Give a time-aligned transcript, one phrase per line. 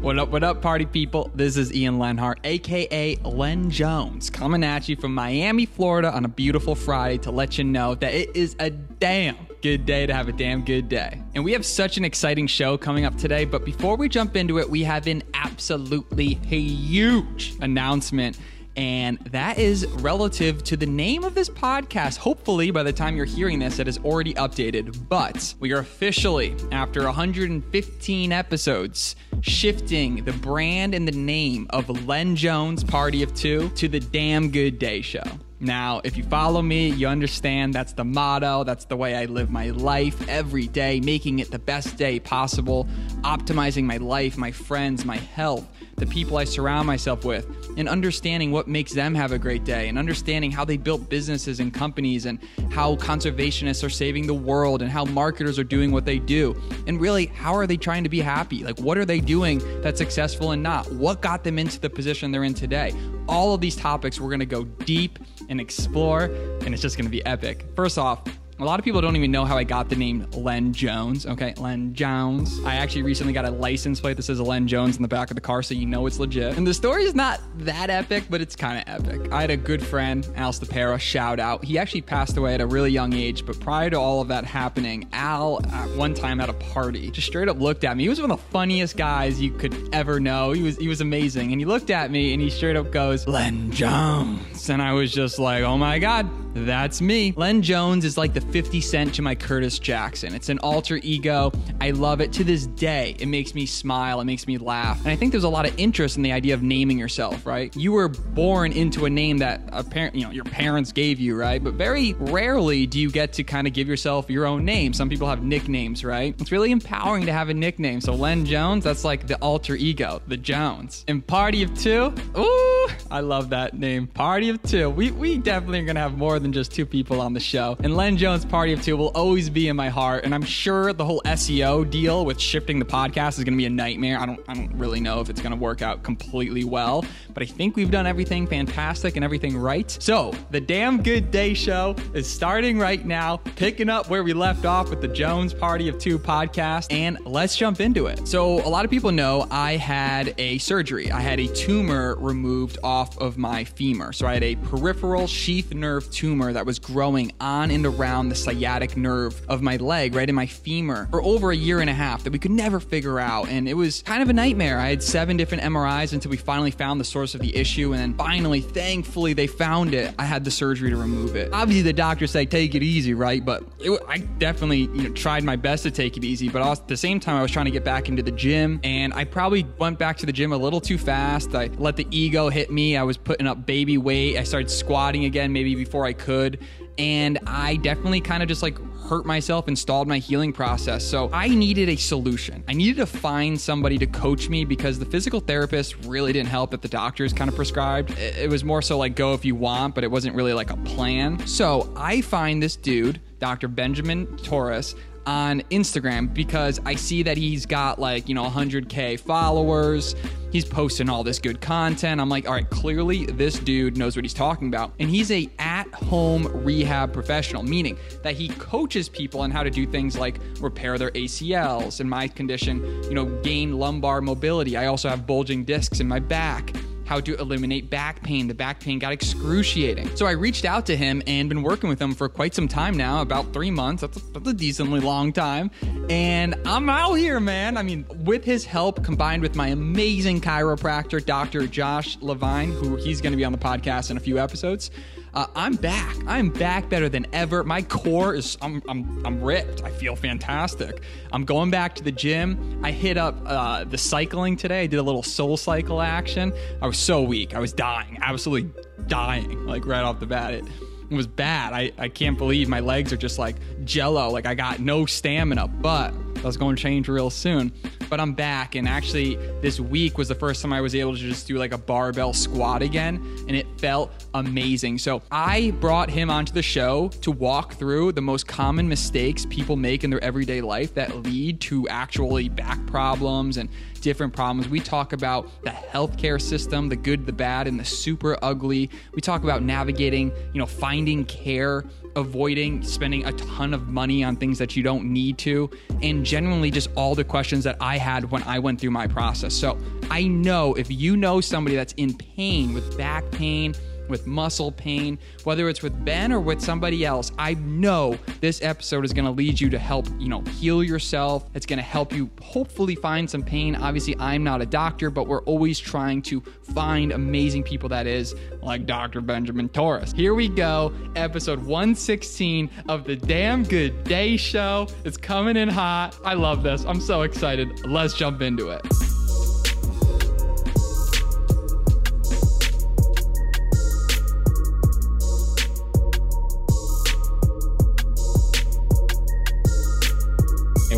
[0.00, 1.30] What up, what up, party people?
[1.34, 6.28] This is Ian Lenhart, aka Len Jones, coming at you from Miami, Florida on a
[6.28, 10.26] beautiful Friday to let you know that it is a damn good day to have
[10.26, 11.20] a damn good day.
[11.34, 14.58] And we have such an exciting show coming up today, but before we jump into
[14.58, 18.38] it, we have an absolutely huge announcement
[18.76, 22.18] and that is relative to the name of this podcast.
[22.18, 25.08] Hopefully, by the time you're hearing this, it is already updated.
[25.08, 32.36] But we are officially, after 115 episodes, shifting the brand and the name of Len
[32.36, 35.24] Jones Party of Two to the Damn Good Day Show.
[35.62, 38.64] Now, if you follow me, you understand that's the motto.
[38.64, 42.88] That's the way I live my life every day, making it the best day possible,
[43.20, 45.68] optimizing my life, my friends, my health,
[46.00, 47.46] the people I surround myself with,
[47.76, 51.60] and understanding what makes them have a great day, and understanding how they built businesses
[51.60, 52.40] and companies, and
[52.70, 56.60] how conservationists are saving the world, and how marketers are doing what they do.
[56.86, 58.64] And really, how are they trying to be happy?
[58.64, 60.90] Like, what are they doing that's successful and not?
[60.92, 62.94] What got them into the position they're in today?
[63.28, 66.24] All of these topics, we're gonna go deep and explore,
[66.64, 67.66] and it's just gonna be epic.
[67.76, 68.22] First off,
[68.60, 71.24] a lot of people don't even know how I got the name Len Jones.
[71.24, 72.60] Okay, Len Jones.
[72.64, 75.34] I actually recently got a license plate that says Len Jones in the back of
[75.34, 76.58] the car, so you know it's legit.
[76.58, 79.32] And the story is not that epic, but it's kind of epic.
[79.32, 81.64] I had a good friend, Al Stapera, shout out.
[81.64, 84.44] He actually passed away at a really young age, but prior to all of that
[84.44, 88.02] happening, Al at one time at a party just straight up looked at me.
[88.02, 90.52] He was one of the funniest guys you could ever know.
[90.52, 93.26] He was he was amazing, and he looked at me and he straight up goes,
[93.26, 97.32] "Len Jones," and I was just like, "Oh my god." That's me.
[97.36, 100.34] Len Jones is like the 50 Cent to my Curtis Jackson.
[100.34, 101.52] It's an alter ego.
[101.80, 103.14] I love it to this day.
[103.18, 104.98] It makes me smile, it makes me laugh.
[105.00, 107.74] And I think there's a lot of interest in the idea of naming yourself, right?
[107.76, 111.62] You were born into a name that apparently, you know, your parents gave you, right?
[111.62, 114.92] But very rarely do you get to kind of give yourself your own name.
[114.92, 116.34] Some people have nicknames, right?
[116.40, 118.00] It's really empowering to have a nickname.
[118.00, 121.04] So Len Jones, that's like the alter ego, the Jones.
[121.08, 122.69] And Party of Two, ooh,
[123.10, 124.06] I love that name.
[124.06, 124.90] Party of Two.
[124.90, 127.76] We we definitely are gonna have more than just two people on the show.
[127.80, 130.24] And Len Jones Party of Two will always be in my heart.
[130.24, 133.66] And I'm sure the whole SEO deal with shifting the podcast is going to be
[133.66, 134.18] a nightmare.
[134.18, 137.04] I don't, I don't really know if it's going to work out completely well,
[137.34, 139.90] but I think we've done everything fantastic and everything right.
[140.00, 144.64] So the Damn Good Day Show is starting right now, picking up where we left
[144.64, 146.86] off with the Jones Party of Two podcast.
[146.90, 148.28] And let's jump into it.
[148.28, 151.10] So a lot of people know I had a surgery.
[151.10, 154.12] I had a tumor removed off of my femur.
[154.12, 158.34] So I had a peripheral sheath nerve tumor that was growing on and around the
[158.34, 161.94] sciatic nerve of my leg, right in my femur, for over a year and a
[161.94, 163.48] half that we could never figure out.
[163.48, 164.78] And it was kind of a nightmare.
[164.78, 167.92] I had seven different MRIs until we finally found the source of the issue.
[167.92, 170.14] And then finally, thankfully, they found it.
[170.18, 171.52] I had the surgery to remove it.
[171.52, 173.44] Obviously, the doctors say take it easy, right?
[173.44, 176.48] But it, I definitely you know, tried my best to take it easy.
[176.48, 178.80] But at the same time, I was trying to get back into the gym.
[178.84, 181.54] And I probably went back to the gym a little too fast.
[181.54, 182.89] I let the ego hit me.
[182.96, 184.36] I was putting up baby weight.
[184.36, 186.58] I started squatting again, maybe before I could.
[186.98, 188.78] And I definitely kind of just like
[189.10, 191.04] hurt myself and stalled my healing process.
[191.04, 192.62] So I needed a solution.
[192.68, 196.70] I needed to find somebody to coach me because the physical therapist really didn't help
[196.70, 198.16] that the doctors kind of prescribed.
[198.18, 200.76] It was more so like go if you want, but it wasn't really like a
[200.78, 201.44] plan.
[201.46, 203.66] So I find this dude, Dr.
[203.66, 204.94] Benjamin Torres,
[205.26, 210.14] on Instagram because I see that he's got like, you know, 100K followers.
[210.50, 212.20] He's posting all this good content.
[212.20, 214.92] I'm like, all right, clearly this dude knows what he's talking about.
[214.98, 219.86] And he's a at-home rehab professional, meaning that he coaches people on how to do
[219.86, 222.00] things like repair their ACLs.
[222.00, 224.76] In my condition, you know, gain lumbar mobility.
[224.76, 226.74] I also have bulging discs in my back
[227.10, 228.46] how to eliminate back pain.
[228.46, 230.14] The back pain got excruciating.
[230.14, 232.96] So I reached out to him and been working with him for quite some time
[232.96, 234.02] now, about three months.
[234.02, 235.72] That's a, that's a decently long time.
[236.08, 237.76] And I'm out here, man.
[237.76, 241.66] I mean, with his help combined with my amazing chiropractor, Dr.
[241.66, 244.92] Josh Levine, who he's going to be on the podcast in a few episodes.
[245.32, 246.16] Uh, I'm back.
[246.26, 247.62] I'm back better than ever.
[247.62, 249.84] My core is, I'm, I'm, I'm ripped.
[249.84, 251.02] I feel fantastic.
[251.32, 252.80] I'm going back to the gym.
[252.82, 254.82] I hit up uh, the cycling today.
[254.82, 256.52] I did a little soul cycle action.
[256.82, 257.54] I was so weak.
[257.54, 258.72] I was dying, absolutely
[259.06, 260.54] dying, like right off the bat.
[260.54, 260.64] It,
[261.10, 261.72] it was bad.
[261.72, 264.30] I, I can't believe my legs are just like jello.
[264.30, 267.72] Like I got no stamina, but that's going to change real soon.
[268.08, 271.18] But I'm back, and actually, this week was the first time I was able to
[271.18, 273.16] just do like a barbell squat again,
[273.46, 274.98] and it felt amazing.
[274.98, 279.76] So I brought him onto the show to walk through the most common mistakes people
[279.76, 283.68] make in their everyday life that lead to actually back problems and
[284.00, 284.68] different problems.
[284.68, 288.90] We talk about the healthcare system, the good, the bad, and the super ugly.
[289.14, 291.84] We talk about navigating, you know, finding care,
[292.16, 295.70] avoiding spending a ton of money on things that you don't need to,
[296.02, 299.54] and generally just all the questions that I had when I went through my process.
[299.54, 299.78] So
[300.10, 303.74] I know if you know somebody that's in pain with back pain,
[304.10, 309.04] with muscle pain, whether it's with Ben or with somebody else, I know this episode
[309.04, 311.48] is going to lead you to help, you know, heal yourself.
[311.54, 313.76] It's going to help you hopefully find some pain.
[313.76, 316.40] Obviously, I'm not a doctor, but we're always trying to
[316.74, 319.20] find amazing people that is like Dr.
[319.20, 320.12] Benjamin Torres.
[320.12, 324.88] Here we go, episode 116 of the Damn Good Day show.
[325.04, 326.18] It's coming in hot.
[326.24, 326.84] I love this.
[326.84, 327.86] I'm so excited.
[327.86, 329.09] Let's jump into it.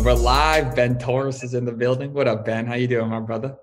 [0.03, 0.75] We're live.
[0.75, 2.11] Ben Torres is in the building.
[2.11, 2.65] What up, Ben?
[2.65, 3.55] How you doing, my brother?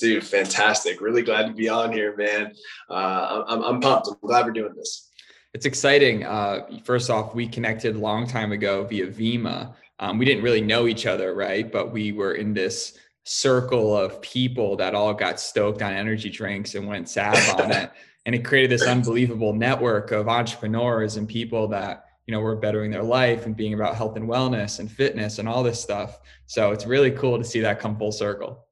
[0.00, 1.00] Dude, fantastic.
[1.00, 2.54] Really glad to be on here, man.
[2.88, 4.08] Uh, I'm, I'm pumped.
[4.08, 5.10] I'm glad we're doing this.
[5.54, 6.24] It's exciting.
[6.24, 9.74] Uh, first off, we connected a long time ago via Vemma.
[10.00, 11.70] Um, we didn't really know each other, right?
[11.70, 16.74] But we were in this circle of people that all got stoked on energy drinks
[16.74, 17.90] and went sab on it.
[18.26, 22.92] And it created this unbelievable network of entrepreneurs and people that you know, were bettering
[22.92, 26.20] their life and being about health and wellness and fitness and all this stuff.
[26.46, 28.68] So it's really cool to see that come full circle.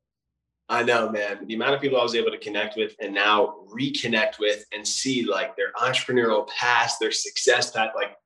[0.69, 1.45] I know, man.
[1.45, 4.87] The amount of people I was able to connect with and now reconnect with and
[4.87, 8.17] see like their entrepreneurial past, their success path, like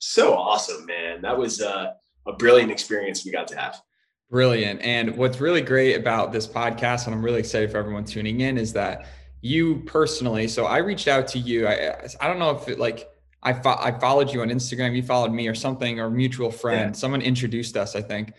[0.00, 1.22] so awesome, man.
[1.22, 1.92] That was uh,
[2.26, 3.80] a brilliant experience we got to have.
[4.28, 4.82] Brilliant.
[4.82, 8.58] And what's really great about this podcast, and I'm really excited for everyone tuning in,
[8.58, 9.06] is that
[9.40, 11.68] you personally, so I reached out to you.
[11.68, 13.06] I, I don't know if it like,
[13.42, 16.94] I, fo- I followed you on Instagram, you followed me or something, or mutual friend.
[16.94, 16.98] Yeah.
[16.98, 18.34] Someone introduced us, I think.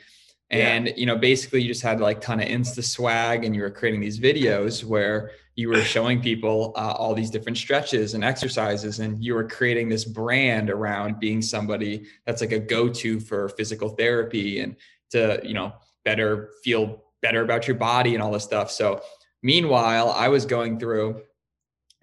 [0.52, 0.94] And yeah.
[0.98, 4.02] you know, basically, you just had like ton of Insta swag, and you were creating
[4.02, 9.24] these videos where you were showing people uh, all these different stretches and exercises, and
[9.24, 14.60] you were creating this brand around being somebody that's like a go-to for physical therapy
[14.60, 14.76] and
[15.12, 18.72] to you know better feel better about your body and all this stuff.
[18.72, 19.02] So,
[19.42, 21.22] meanwhile, I was going through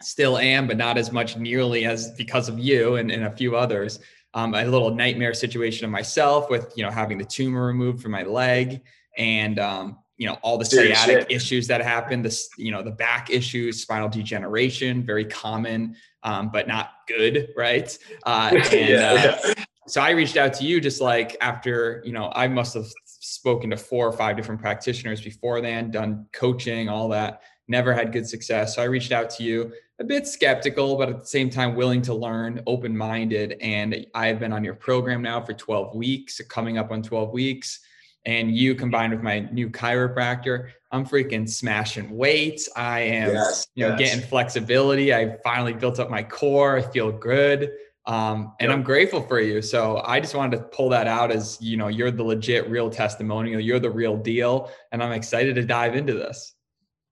[0.01, 3.57] still am, but not as much nearly as because of you and, and a few
[3.57, 4.01] others.
[4.35, 8.13] Um, a little nightmare situation of myself with you know having the tumor removed from
[8.13, 8.83] my leg
[9.17, 13.31] and um, you know all the sciatic issues that happen this you know the back
[13.31, 17.97] issues spinal degeneration very common um, but not good right?
[18.25, 19.55] Uh, and yeah, uh,
[19.87, 23.71] so i reached out to you just like after you know i must have spoken
[23.71, 28.27] to four or five different practitioners before then done coaching all that never had good
[28.27, 31.75] success so i reached out to you a bit skeptical, but at the same time
[31.75, 33.57] willing to learn, open minded.
[33.61, 37.81] And I've been on your program now for 12 weeks, coming up on 12 weeks.
[38.25, 42.69] And you combined with my new chiropractor, I'm freaking smashing weights.
[42.77, 44.11] I am, yes, you know, yes.
[44.11, 45.15] getting flexibility.
[45.15, 46.77] I finally built up my core.
[46.77, 47.73] I feel good.
[48.07, 48.77] Um, and yep.
[48.79, 49.61] I'm grateful for you.
[49.61, 52.89] So I just wanted to pull that out as, you know, you're the legit real
[52.89, 53.61] testimonial.
[53.61, 54.71] You're the real deal.
[54.93, 56.55] And I'm excited to dive into this.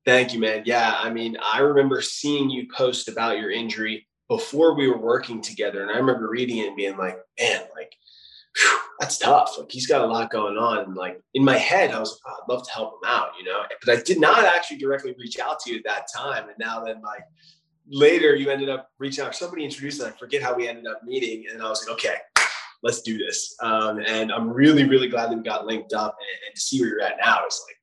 [0.07, 0.63] Thank you, man.
[0.65, 5.43] Yeah, I mean, I remember seeing you post about your injury before we were working
[5.43, 7.93] together, and I remember reading it and being like, man, like
[8.57, 9.57] whew, that's tough.
[9.59, 10.79] Like he's got a lot going on.
[10.79, 13.31] And like in my head, I was like, oh, I'd love to help him out,
[13.39, 13.63] you know.
[13.85, 16.45] But I did not actually directly reach out to you at that time.
[16.45, 17.25] And now then, like
[17.89, 19.35] later, you ended up reaching out.
[19.35, 20.09] Somebody introduced us.
[20.09, 22.17] I forget how we ended up meeting, and I was like, okay,
[22.83, 23.57] let's do this.
[23.61, 26.81] Um, and I'm really, really glad that we got linked up and, and to see
[26.81, 27.41] where you're at now.
[27.45, 27.77] It's like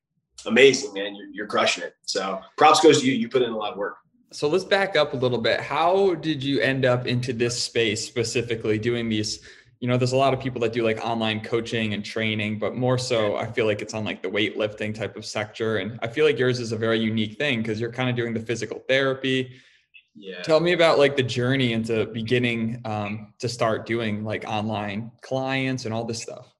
[0.46, 1.14] amazing, man.
[1.14, 1.94] You're, you're crushing it.
[2.02, 3.12] So props goes to you.
[3.12, 3.96] You put in a lot of work.
[4.32, 5.60] So let's back up a little bit.
[5.60, 9.40] How did you end up into this space specifically doing these?
[9.78, 12.74] You know, there's a lot of people that do like online coaching and training, but
[12.74, 15.76] more so, I feel like it's on like the weightlifting type of sector.
[15.76, 18.34] And I feel like yours is a very unique thing because you're kind of doing
[18.34, 19.52] the physical therapy.
[20.16, 20.42] Yeah.
[20.42, 25.84] Tell me about like the journey into beginning um, to start doing like online clients
[25.84, 26.52] and all this stuff.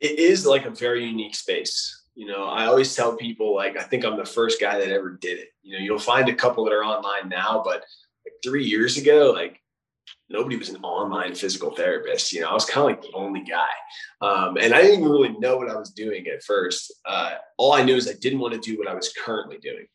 [0.00, 3.82] It is like a very unique space you know, I always tell people like I
[3.82, 5.48] think I'm the first guy that ever did it.
[5.62, 7.82] You know, you'll find a couple that are online now, but
[8.26, 9.58] like three years ago, like
[10.28, 12.30] nobody was an online physical therapist.
[12.34, 13.72] You know, I was kind of like the only guy.
[14.20, 16.92] Um, and I didn't even really know what I was doing at first.
[17.06, 19.86] Uh, all I knew is I didn't want to do what I was currently doing.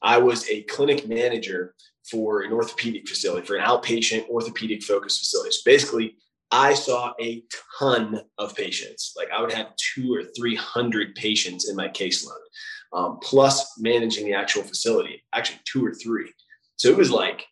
[0.00, 1.74] I was a clinic manager
[2.08, 5.50] for an orthopedic facility, for an outpatient orthopedic focused facility.
[5.50, 6.18] So basically,
[6.54, 7.42] I saw a
[7.80, 9.12] ton of patients.
[9.16, 12.38] Like I would have two or 300 patients in my caseload,
[12.92, 16.32] um, plus managing the actual facility, actually two or three.
[16.76, 17.44] So it was like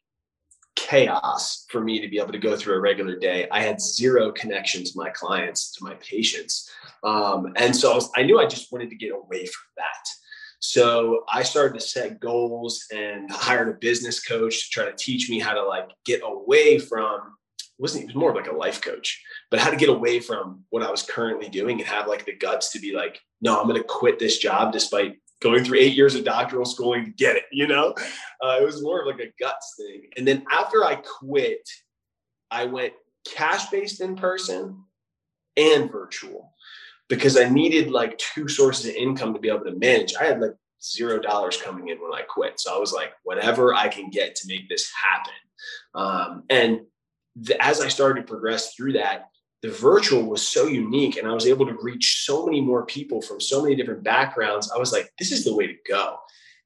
[0.76, 3.49] chaos for me to be able to go through a regular day.
[3.50, 6.71] I had zero connection to my clients, to my patients.
[7.02, 10.06] Um, and so I, was, I knew I just wanted to get away from that.
[10.61, 15.28] So I started to set goals and hired a business coach to try to teach
[15.28, 17.35] me how to like get away from
[17.83, 20.65] wasn't he was more of like a life coach, but how to get away from
[20.71, 23.69] what I was currently doing and have like the guts to be like no, I'm
[23.69, 27.37] going to quit this job despite going through eight years of doctoral schooling to get
[27.37, 27.45] it.
[27.51, 27.95] You know,
[28.43, 30.05] uh, it was more of like a guts thing.
[30.17, 31.69] And then after I quit,
[32.51, 32.93] I went
[33.27, 34.85] cash based in person
[35.57, 36.53] and virtual
[37.09, 40.15] because I needed like two sources of income to be able to manage.
[40.15, 42.61] I had like zero dollars coming in when I quit.
[42.61, 45.33] So I was like, whatever I can get to make this happen.
[45.95, 46.81] Um, and
[47.37, 49.29] the, as I started to progress through that,
[49.62, 53.23] the virtual was so unique and I was able to reach so many more people
[53.23, 54.71] from so many different backgrounds.
[54.75, 56.17] I was like, this is the way to go.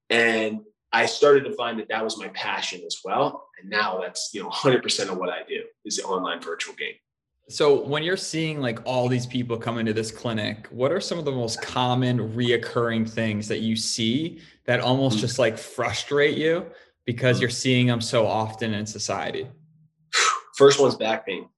[0.09, 0.61] And
[0.93, 3.49] I started to find that that was my passion as well.
[3.61, 6.95] And now that's, you know, 100% of what I do is the online virtual game.
[7.49, 11.19] So when you're seeing like all these people come into this clinic, what are some
[11.19, 15.21] of the most common reoccurring things that you see that almost mm.
[15.21, 16.67] just like frustrate you
[17.05, 17.43] because mm.
[17.43, 19.47] you're seeing them so often in society?
[20.57, 21.49] First one's back pain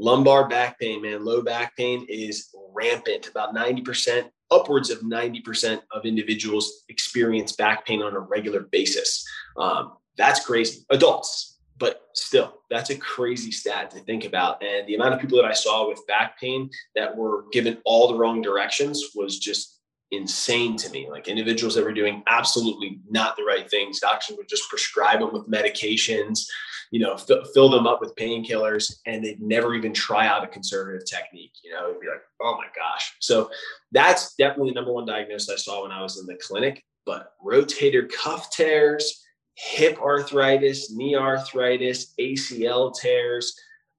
[0.00, 3.28] lumbar back pain, man, low back pain is rampant.
[3.28, 9.24] About 90%, upwards of 90% of individuals experience back pain on a regular basis.
[9.56, 10.84] Um, that's crazy.
[10.90, 14.62] Adults, but still, that's a crazy stat to think about.
[14.62, 18.08] And the amount of people that I saw with back pain that were given all
[18.08, 21.08] the wrong directions was just insane to me.
[21.08, 24.00] Like individuals that were doing absolutely not the right things.
[24.00, 26.46] Doctors would just prescribe them with medications,
[26.90, 30.48] you know, f- fill them up with painkillers, and they'd never even try out a
[30.48, 31.52] conservative technique.
[31.62, 33.14] You know, it'd be like, oh my gosh.
[33.20, 33.50] So
[33.92, 36.84] that's definitely the number one diagnosis I saw when I was in the clinic.
[37.06, 43.54] But rotator cuff tears, hip arthritis, knee arthritis, ACL tears.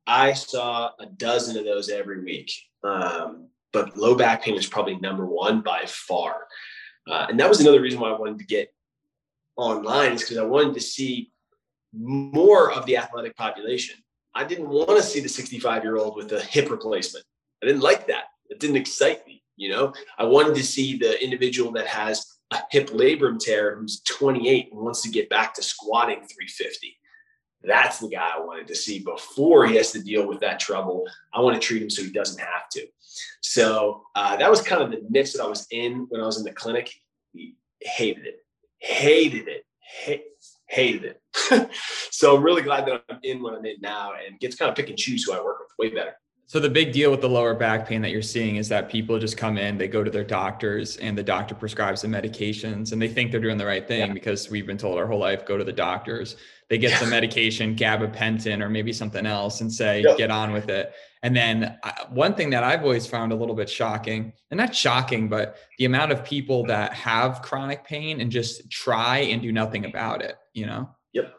[0.07, 2.51] I saw a dozen of those every week.
[2.83, 6.47] Um, but low back pain was probably number one by far.
[7.09, 8.73] Uh, and that was another reason why I wanted to get
[9.55, 11.30] online is because I wanted to see
[11.93, 13.95] more of the athletic population.
[14.33, 17.25] I didn't want to see the 65 year old with a hip replacement.
[17.61, 18.25] I didn't like that.
[18.49, 19.43] It didn't excite me.
[19.57, 24.01] You know, I wanted to see the individual that has a hip labrum tear who's
[24.01, 26.97] 28 and wants to get back to squatting 350.
[27.63, 31.05] That's the guy I wanted to see before he has to deal with that trouble.
[31.33, 32.87] I want to treat him so he doesn't have to.
[33.41, 36.39] So uh, that was kind of the niche that I was in when I was
[36.39, 36.91] in the clinic.
[37.79, 38.39] Hated it,
[38.79, 39.65] hated it,
[40.71, 41.69] hated it.
[42.11, 44.75] so I'm really glad that I'm in what I'm in now and gets kind of
[44.75, 46.15] pick and choose who I work with way better.
[46.47, 49.17] So the big deal with the lower back pain that you're seeing is that people
[49.17, 53.01] just come in, they go to their doctors and the doctor prescribes the medications and
[53.01, 54.13] they think they're doing the right thing yeah.
[54.13, 56.35] because we've been told our whole life, go to the doctors.
[56.69, 56.97] They get yeah.
[56.97, 60.15] some medication, gabapentin or maybe something else and say, yeah.
[60.17, 60.93] get on with it.
[61.23, 64.75] And then uh, one thing that I've always found a little bit shocking, and not
[64.75, 69.51] shocking, but the amount of people that have chronic pain and just try and do
[69.51, 70.89] nothing about it, you know?
[71.13, 71.33] Yep.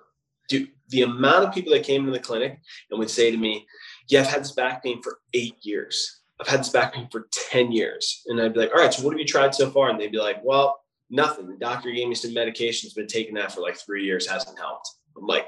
[0.49, 3.67] Dude, the amount of people that came to the clinic and would say to me,
[4.09, 6.21] yeah, I've had this back pain for eight years.
[6.41, 8.23] I've had this back pain for 10 years.
[8.27, 9.91] And I'd be like, all right, so what have you tried so far?
[9.91, 11.47] And they'd be like, well, nothing.
[11.47, 14.91] The doctor gave me some medications, been taking that for like three years, hasn't helped.
[15.17, 15.47] I'm like,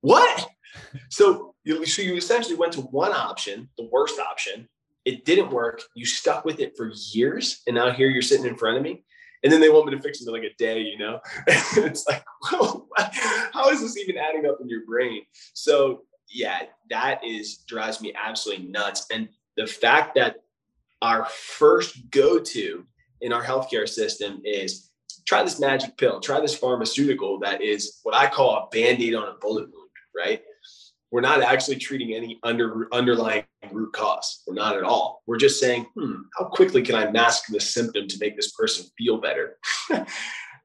[0.00, 0.48] what?
[1.08, 4.68] so, you, so you essentially went to one option, the worst option.
[5.04, 5.82] It didn't work.
[5.94, 7.62] You stuck with it for years.
[7.66, 9.04] And now here you're sitting in front of me.
[9.42, 11.20] And then they want me to fix it in like a day, you know?
[11.46, 12.24] it's like,
[13.52, 15.22] how is this even adding up in your brain?
[15.54, 19.06] So yeah, that is drives me absolutely nuts.
[19.12, 20.36] And the fact that
[21.02, 22.84] our first go-to
[23.20, 24.90] in our healthcare system is
[25.26, 29.28] try this magic pill, try this pharmaceutical that is what I call a band-aid on
[29.28, 30.42] a bullet wound, right?
[31.10, 34.42] We're not actually treating any under underlying root cause.
[34.46, 35.22] We're not at all.
[35.26, 38.86] We're just saying, hmm, how quickly can I mask the symptom to make this person
[38.98, 39.58] feel better?
[39.90, 40.06] and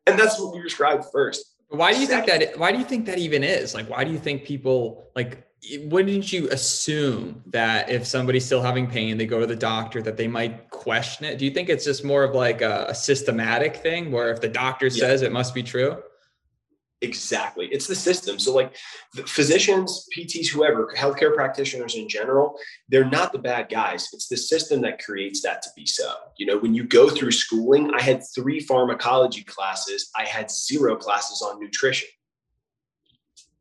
[0.06, 1.46] that's what we prescribe first.
[1.70, 2.60] Why do you Second, think that?
[2.60, 3.74] Why do you think that even is?
[3.74, 5.48] Like, why do you think people like
[5.84, 10.18] wouldn't you assume that if somebody's still having pain, they go to the doctor, that
[10.18, 11.38] they might question it?
[11.38, 14.50] Do you think it's just more of like a, a systematic thing where if the
[14.50, 15.00] doctor yeah.
[15.00, 16.02] says it must be true?
[17.04, 17.68] Exactly.
[17.68, 18.40] It's the system.
[18.40, 18.76] So, like
[19.28, 22.58] physicians, PTs, whoever, healthcare practitioners in general,
[22.90, 24.10] they're not the bad guys.
[24.14, 26.14] It's the system that creates that to be so.
[26.38, 30.96] You know, when you go through schooling, I had three pharmacology classes, I had zero
[30.96, 32.08] classes on nutrition.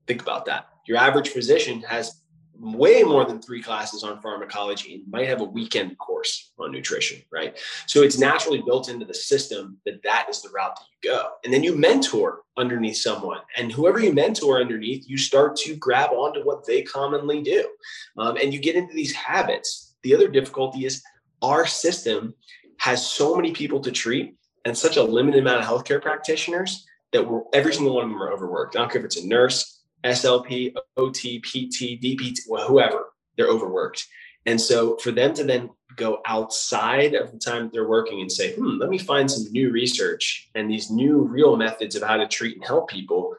[0.06, 2.21] Think about that your average physician has
[2.62, 7.20] way more than three classes on pharmacology and might have a weekend course on nutrition,
[7.32, 7.58] right?
[7.86, 11.30] So it's naturally built into the system that that is the route that you go.
[11.44, 13.40] And then you mentor underneath someone.
[13.56, 17.68] And whoever you mentor underneath, you start to grab onto what they commonly do.
[18.16, 19.96] Um, and you get into these habits.
[20.04, 21.02] The other difficulty is
[21.42, 22.32] our system
[22.78, 27.26] has so many people to treat and such a limited amount of healthcare practitioners that
[27.52, 28.76] every single one of them are overworked.
[28.76, 34.06] I don't care if it's a nurse, SLP, OT, PT, DPT, well, whoever, they're overworked.
[34.46, 38.54] And so for them to then go outside of the time they're working and say,
[38.54, 42.26] hmm, let me find some new research and these new real methods of how to
[42.26, 43.34] treat and help people.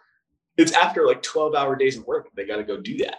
[0.57, 2.29] It's after like 12 hour days of work.
[2.35, 3.17] They got to go do that.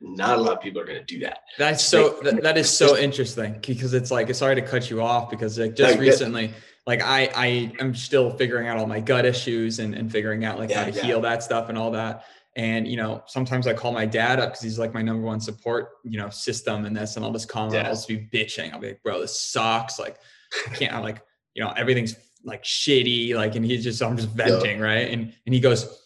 [0.00, 1.40] Not a lot of people are going to do that.
[1.58, 5.02] That's so, that, that is so interesting because it's like, it's sorry to cut you
[5.02, 6.54] off because like just recently,
[6.86, 10.56] like I, I am still figuring out all my gut issues and, and figuring out
[10.58, 11.02] like yeah, how to yeah.
[11.02, 12.24] heal that stuff and all that.
[12.58, 15.40] And you know, sometimes I call my dad up because he's like my number one
[15.40, 17.86] support, you know, system and this, and I'll just call him.
[17.86, 18.72] I'll just be bitching.
[18.72, 19.96] I'll be like, bro, this sucks.
[19.96, 20.18] Like,
[20.66, 20.92] I can't.
[20.92, 21.22] I'm like,
[21.54, 23.36] you know, everything's like shitty.
[23.36, 24.84] Like, and he's just, I'm just venting, yeah.
[24.84, 25.08] right?
[25.08, 26.04] And and he goes,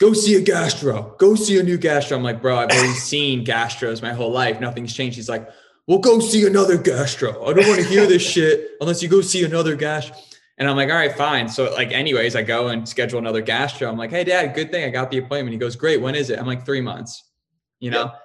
[0.00, 1.14] go see a gastro.
[1.20, 2.16] Go see a new gastro.
[2.16, 4.60] I'm like, bro, I've already seen gastros my whole life.
[4.60, 5.14] Nothing's changed.
[5.14, 5.48] He's like,
[5.86, 7.46] well, go see another gastro.
[7.46, 10.16] I don't want to hear this shit unless you go see another gastro.
[10.62, 11.48] And I'm like, all right, fine.
[11.48, 13.90] So like, anyways, I go and schedule another gastro.
[13.90, 15.50] I'm like, hey, dad, good thing I got the appointment.
[15.50, 16.00] He goes, great.
[16.00, 16.38] When is it?
[16.38, 17.20] I'm like, three months.
[17.80, 18.04] You know.
[18.04, 18.20] Yep.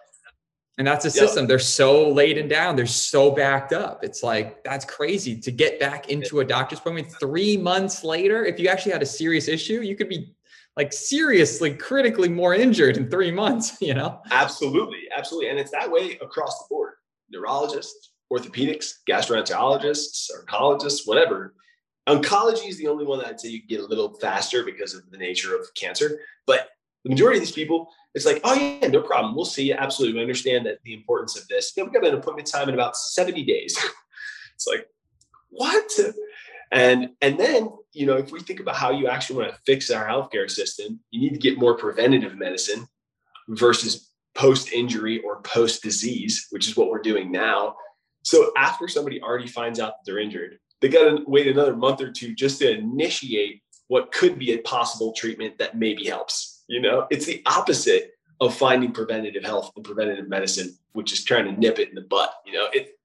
[0.78, 1.42] And that's a system.
[1.42, 1.48] Yep.
[1.48, 2.76] They're so laden down.
[2.76, 4.04] They're so backed up.
[4.04, 8.46] It's like that's crazy to get back into a doctor's appointment three months later.
[8.46, 10.36] If you actually had a serious issue, you could be
[10.76, 13.78] like seriously, critically more injured in three months.
[13.82, 14.22] You know.
[14.30, 16.94] Absolutely, absolutely, and it's that way across the board.
[17.32, 21.56] Neurologists, orthopedics, gastroenterologists, oncologists, whatever
[22.08, 25.10] Oncology is the only one that I'd say you get a little faster because of
[25.12, 26.20] the nature of cancer.
[26.46, 26.70] But
[27.04, 29.36] the majority of these people, it's like, oh yeah, no problem.
[29.36, 29.74] We'll see.
[29.74, 30.16] Absolutely.
[30.16, 31.74] We understand that the importance of this.
[31.76, 33.78] Yeah, we've got an appointment time in about 70 days.
[34.56, 34.88] it's like,
[35.50, 35.92] what?
[36.72, 39.90] And and then, you know, if we think about how you actually want to fix
[39.90, 42.88] our healthcare system, you need to get more preventative medicine
[43.50, 47.76] versus post-injury or post-disease, which is what we're doing now.
[48.24, 52.02] So after somebody already finds out that they're injured, they got to wait another month
[52.02, 56.64] or two just to initiate what could be a possible treatment that maybe helps.
[56.68, 61.46] You know, it's the opposite of finding preventative health and preventative medicine, which is trying
[61.46, 62.34] to nip it in the butt.
[62.46, 62.98] You know, it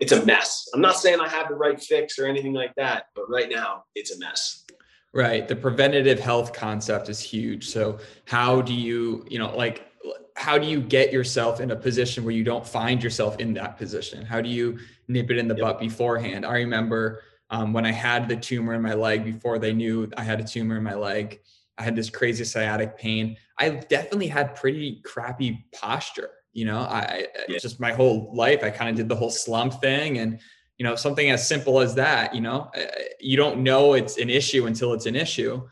[0.00, 0.68] it's a mess.
[0.74, 3.84] I'm not saying I have the right fix or anything like that, but right now
[3.94, 4.64] it's a mess.
[5.12, 5.46] Right.
[5.46, 7.68] The preventative health concept is huge.
[7.68, 9.86] So how do you, you know, like
[10.34, 13.78] how do you get yourself in a position where you don't find yourself in that
[13.78, 14.24] position?
[14.24, 15.62] How do you nip it in the yep.
[15.62, 16.44] butt beforehand?
[16.44, 20.24] I remember um, when I had the tumor in my leg before they knew I
[20.24, 21.40] had a tumor in my leg,
[21.78, 23.36] I had this crazy sciatic pain.
[23.58, 26.30] I definitely had pretty crappy posture.
[26.52, 27.58] You know, I yeah.
[27.58, 30.18] just my whole life, I kind of did the whole slump thing.
[30.18, 30.40] And,
[30.78, 32.70] you know, something as simple as that, you know,
[33.20, 35.62] you don't know it's an issue until it's an issue.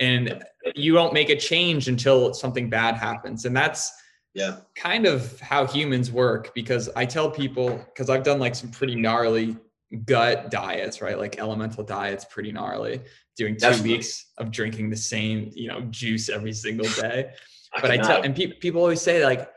[0.00, 0.42] And
[0.74, 3.44] you don't make a change until something bad happens.
[3.44, 3.92] And that's,
[4.36, 4.58] yeah.
[4.76, 8.94] kind of how humans work because i tell people because i've done like some pretty
[8.94, 9.56] gnarly
[10.04, 11.18] gut diets right?
[11.18, 13.00] Like elemental diets pretty gnarly.
[13.36, 13.92] Doing two Definitely.
[13.92, 17.32] weeks of drinking the same you know juice every single day.
[17.74, 19.50] I but i tell and pe- people always say like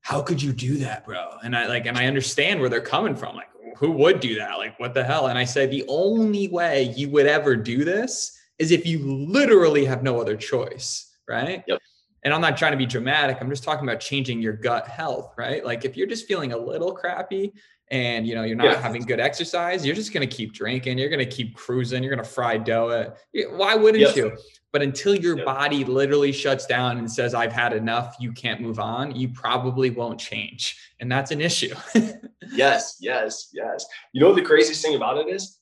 [0.00, 1.36] how could you do that bro?
[1.44, 4.58] And i like and i understand where they're coming from like who would do that?
[4.58, 5.28] Like what the hell?
[5.28, 9.84] And i say the only way you would ever do this is if you literally
[9.84, 11.62] have no other choice right?
[11.66, 11.78] Yep
[12.24, 13.38] and I'm not trying to be dramatic.
[13.40, 15.64] I'm just talking about changing your gut health, right?
[15.64, 17.52] Like if you're just feeling a little crappy
[17.90, 18.80] and you know you're not yeah.
[18.80, 22.14] having good exercise, you're just going to keep drinking, you're going to keep cruising, you're
[22.14, 23.14] going to fry dough.
[23.32, 23.52] It.
[23.52, 24.16] Why wouldn't yep.
[24.16, 24.36] you?
[24.70, 25.44] But until your yep.
[25.44, 29.90] body literally shuts down and says I've had enough, you can't move on, you probably
[29.90, 30.78] won't change.
[31.00, 31.74] And that's an issue.
[32.52, 33.84] yes, yes, yes.
[34.12, 35.58] You know what the craziest thing about it is?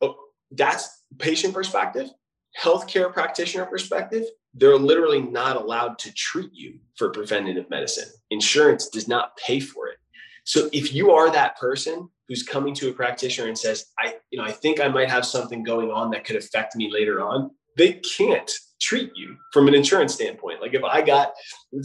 [0.00, 0.16] Oh,
[0.50, 2.08] that's patient perspective,
[2.58, 8.08] healthcare practitioner perspective they're literally not allowed to treat you for preventative medicine.
[8.30, 9.96] Insurance does not pay for it.
[10.44, 14.38] So if you are that person who's coming to a practitioner and says, I, you
[14.38, 17.50] know, I think I might have something going on that could affect me later on,
[17.76, 20.60] they can't treat you from an insurance standpoint.
[20.60, 21.32] Like if I got,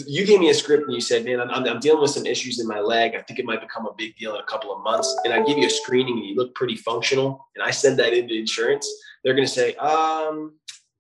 [0.08, 2.60] you gave me a script and you said, man, I'm, I'm, dealing with some issues
[2.60, 3.13] in my leg.
[3.15, 5.15] I think it might become a big deal in a couple of months.
[5.23, 7.45] And I give you a screening and you look pretty functional.
[7.56, 8.89] And I send that into insurance.
[9.23, 10.56] They're going to say, um,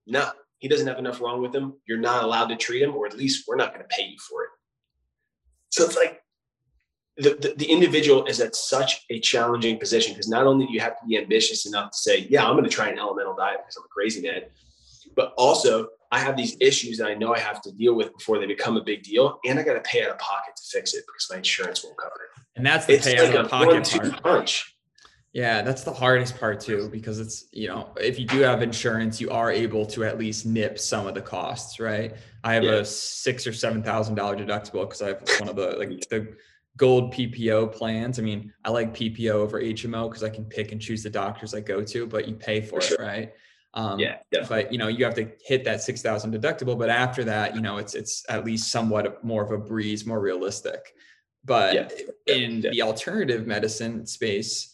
[0.05, 1.73] no, he doesn't have enough wrong with him.
[1.87, 4.17] You're not allowed to treat him, or at least we're not going to pay you
[4.29, 4.49] for it.
[5.69, 6.21] So it's like
[7.17, 10.79] the, the, the, individual is at such a challenging position because not only do you
[10.79, 13.59] have to be ambitious enough to say, yeah, I'm going to try an elemental diet
[13.59, 14.43] because I'm a crazy man,
[15.15, 18.39] but also I have these issues that I know I have to deal with before
[18.39, 19.39] they become a big deal.
[19.45, 21.97] And I got to pay out of pocket to fix it because my insurance won't
[21.97, 22.41] cover it.
[22.55, 24.23] And that's the it's pay like out of pocket part.
[24.23, 24.76] Punch.
[25.37, 29.21] Yeah, that's the hardest part too, because it's, you know, if you do have insurance,
[29.21, 32.15] you are able to at least nip some of the costs, right?
[32.43, 32.77] I have yeah.
[32.77, 36.35] a six or seven thousand dollar deductible because I have one of the like the
[36.75, 38.17] gold PPO plans.
[38.17, 41.53] I mean, I like PPO over HMO because I can pick and choose the doctors
[41.53, 43.33] I go to, but you pay for, for it, right?
[43.75, 44.63] Um, yeah, definitely.
[44.63, 46.79] but you know, you have to hit that six thousand deductible.
[46.79, 50.19] But after that, you know, it's it's at least somewhat more of a breeze, more
[50.19, 50.93] realistic.
[51.45, 51.89] But yeah.
[52.25, 52.71] in yeah.
[52.71, 54.73] the alternative medicine space,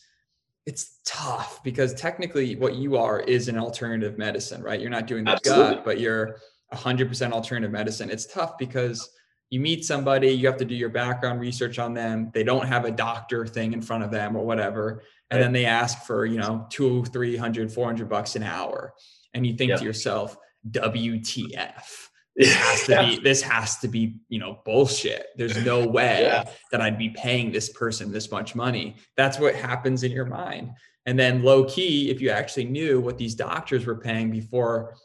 [0.66, 4.80] it's tough because technically what you are is an alternative medicine, right?
[4.80, 5.76] You're not doing the Absolutely.
[5.76, 6.38] gut, but you're
[6.74, 8.10] 100% alternative medicine.
[8.10, 9.10] It's tough because
[9.50, 12.32] you meet somebody, you have to do your background research on them.
[12.34, 15.04] They don't have a doctor thing in front of them or whatever.
[15.30, 15.44] And right.
[15.44, 18.94] then they ask for, you know, two, 300, 400 bucks an hour.
[19.34, 19.80] And you think yep.
[19.80, 20.38] to yourself,
[20.72, 25.28] WTF this has to be this has to be you know bullshit.
[25.38, 26.46] There's no way yeah.
[26.72, 28.96] that i'd be paying this person this much money.
[29.18, 30.72] That's what happens in your mind.
[31.06, 34.96] And then low key if you actually knew what these doctors were paying before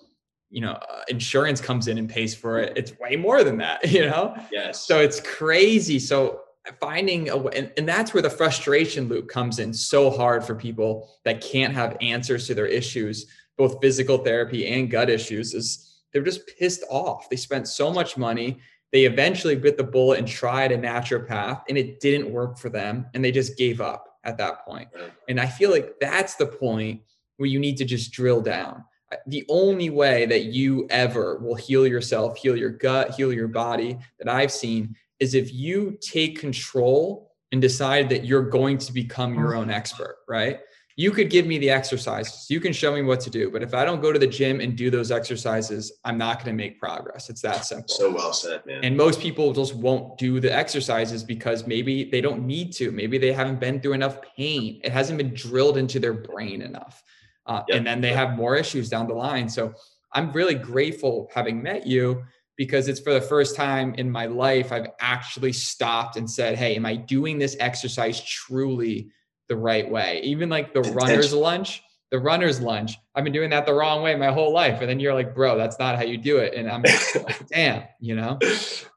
[0.51, 3.91] you know uh, insurance comes in and pays for it it's way more than that
[3.91, 4.35] you know?
[4.51, 4.87] Yes.
[4.87, 5.99] So it's crazy.
[5.99, 6.43] So
[6.81, 10.55] finding a way and, and that's where the frustration loop comes in so hard for
[10.55, 13.27] people that can't have answers to their issues.
[13.57, 17.29] Both physical therapy and gut issues is they're just pissed off.
[17.29, 18.61] They spent so much money.
[18.93, 23.07] They eventually bit the bullet and tried a naturopath, and it didn't work for them.
[23.15, 24.89] And they just gave up at that point.
[25.29, 27.03] And I feel like that's the point
[27.37, 28.85] where you need to just drill down.
[29.27, 33.99] The only way that you ever will heal yourself, heal your gut, heal your body
[34.19, 39.35] that I've seen is if you take control and decide that you're going to become
[39.35, 39.61] your oh.
[39.61, 40.61] own expert, right?
[40.99, 42.51] You could give me the exercises.
[42.51, 43.51] You can show me what to do.
[43.53, 46.55] But if i don't go to the gym and do those exercises i'm not going
[46.55, 47.31] to make progress.
[47.31, 47.95] It's that simple.
[47.95, 48.85] So well said man.
[48.85, 52.91] And most people just won't do the exercises because maybe they don't need to.
[52.91, 54.81] Maybe they haven't been through enough pain.
[54.83, 57.03] It hasn't been drilled into their brain enough.
[57.47, 57.79] Uh, yep.
[57.79, 59.49] and then they have more issues down the line.
[59.49, 59.73] So
[60.13, 62.25] i'm really grateful having met you
[62.57, 66.75] because it's for the first time in my life I've actually stopped and said, Hey,
[66.75, 69.13] am I doing this exercise truly
[69.49, 70.21] the right way.
[70.25, 72.99] Even like the runner's lunge, the runner's lunge.
[73.15, 74.81] I've been doing that the wrong way my whole life.
[74.81, 76.55] And then you're like, bro, that's not how you do it.
[76.55, 78.39] And I'm like, damn, you know?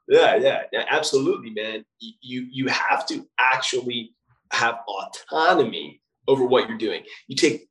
[0.08, 1.84] Yeah, yeah, yeah, absolutely, man.
[2.00, 4.14] You you have to actually
[4.52, 7.02] have autonomy over what you're doing.
[7.28, 7.68] You take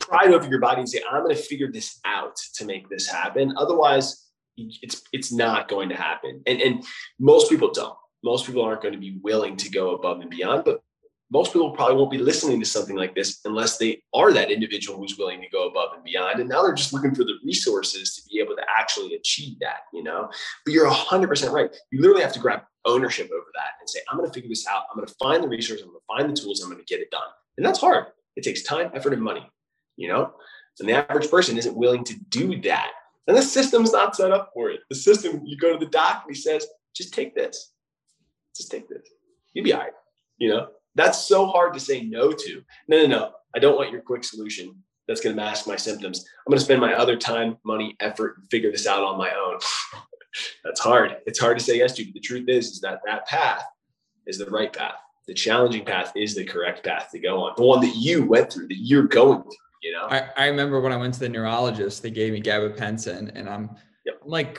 [0.00, 3.06] pride over your body and say, I'm going to figure this out to make this
[3.08, 3.54] happen.
[3.56, 6.42] Otherwise, it's it's not going to happen.
[6.46, 6.84] And and
[7.18, 7.96] most people don't.
[8.24, 10.64] Most people aren't going to be willing to go above and beyond.
[10.64, 10.82] But
[11.30, 14.98] most people probably won't be listening to something like this unless they are that individual
[14.98, 16.40] who's willing to go above and beyond.
[16.40, 19.80] And now they're just looking for the resources to be able to actually achieve that,
[19.92, 20.30] you know?
[20.64, 21.74] But you're 100% right.
[21.90, 24.66] You literally have to grab ownership over that and say, I'm going to figure this
[24.66, 24.84] out.
[24.90, 25.84] I'm going to find the resources.
[25.84, 26.62] I'm going to find the tools.
[26.62, 27.28] I'm going to get it done.
[27.58, 28.06] And that's hard.
[28.36, 29.46] It takes time, effort, and money,
[29.96, 30.32] you know?
[30.80, 32.92] And the average person isn't willing to do that.
[33.26, 34.80] And the system's not set up for it.
[34.88, 37.72] The system, you go to the doc and he says, just take this.
[38.56, 39.06] Just take this.
[39.52, 39.92] You'll be all right,
[40.38, 40.68] you know?
[40.98, 42.62] That's so hard to say no to.
[42.88, 43.32] No, no, no.
[43.54, 44.74] I don't want your quick solution
[45.06, 46.26] that's going to mask my symptoms.
[46.44, 49.30] I'm going to spend my other time, money, effort, and figure this out on my
[49.30, 49.60] own.
[50.64, 51.18] that's hard.
[51.24, 52.04] It's hard to say yes to.
[52.04, 53.62] But the truth is, is that that path
[54.26, 54.96] is the right path.
[55.28, 57.52] The challenging path is the correct path to go on.
[57.56, 59.52] The one that you went through, that you're going through.
[59.84, 60.08] You know.
[60.10, 63.70] I, I remember when I went to the neurologist, they gave me gabapentin, and I'm,
[64.04, 64.18] yep.
[64.24, 64.58] I'm like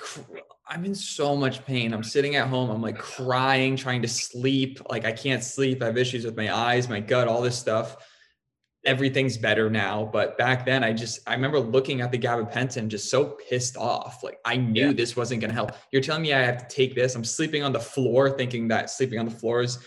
[0.70, 1.94] I'm in so much pain.
[1.94, 2.70] I'm sitting at home.
[2.70, 4.80] I'm like crying, trying to sleep.
[4.88, 5.82] Like I can't sleep.
[5.82, 7.98] I have issues with my eyes, my gut, all this stuff.
[8.86, 10.08] Everything's better now.
[10.14, 14.24] But back then, I just, I remember looking at the gabapentin just so pissed off.
[14.24, 14.94] Like I knew yeah.
[14.94, 15.72] this wasn't going to help.
[15.92, 17.16] You're telling me I have to take this.
[17.16, 19.80] I'm sleeping on the floor, thinking that sleeping on the floor is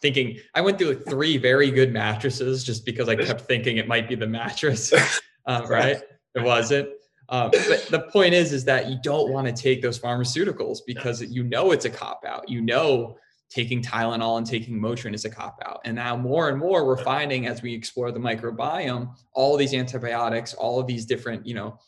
[0.00, 3.88] thinking, I went through like three very good mattresses just because I kept thinking it
[3.88, 4.92] might be the mattress.
[5.46, 5.96] Um, right.
[6.34, 6.90] It wasn't.
[7.30, 11.22] Um, but the point is, is that you don't want to take those pharmaceuticals because
[11.22, 12.48] you know it's a cop out.
[12.48, 13.16] You know
[13.50, 15.80] taking Tylenol and taking Motrin is a cop out.
[15.84, 20.54] And now more and more we're finding as we explore the microbiome, all these antibiotics,
[20.54, 21.78] all of these different, you know,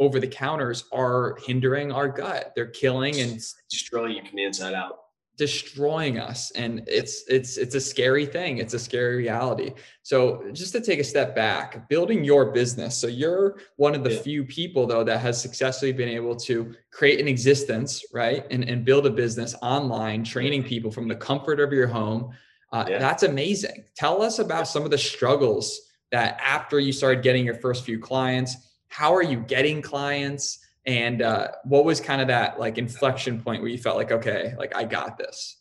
[0.00, 2.54] over the counters are hindering our gut.
[2.56, 3.38] They're killing and
[3.70, 4.98] destroying you from the inside out
[5.40, 8.58] destroying us and it's it's it's a scary thing.
[8.58, 9.72] It's a scary reality.
[10.02, 12.94] So just to take a step back building your business.
[12.94, 14.20] So you're one of the yeah.
[14.20, 18.84] few people though that has successfully been able to create an existence right and, and
[18.84, 22.34] build a business online training people from the comfort of your home.
[22.70, 22.98] Uh, yeah.
[22.98, 23.84] that's amazing.
[23.96, 25.80] Tell us about some of the struggles
[26.12, 28.56] that after you started getting your first few clients
[28.88, 30.58] how are you getting clients
[30.90, 34.54] and uh, what was kind of that like inflection point where you felt like, okay,
[34.58, 35.56] like I got this?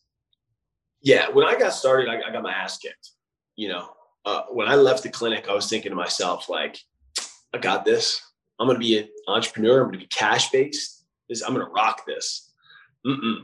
[1.03, 3.11] Yeah, when I got started, I, I got my ass kicked.
[3.55, 3.89] You know,
[4.25, 6.79] uh, when I left the clinic, I was thinking to myself, like,
[7.53, 8.19] I got this.
[8.59, 9.81] I'm going to be an entrepreneur.
[9.81, 11.05] I'm going to be cash based.
[11.45, 12.51] I'm going to rock this.
[13.05, 13.43] Mm-mm.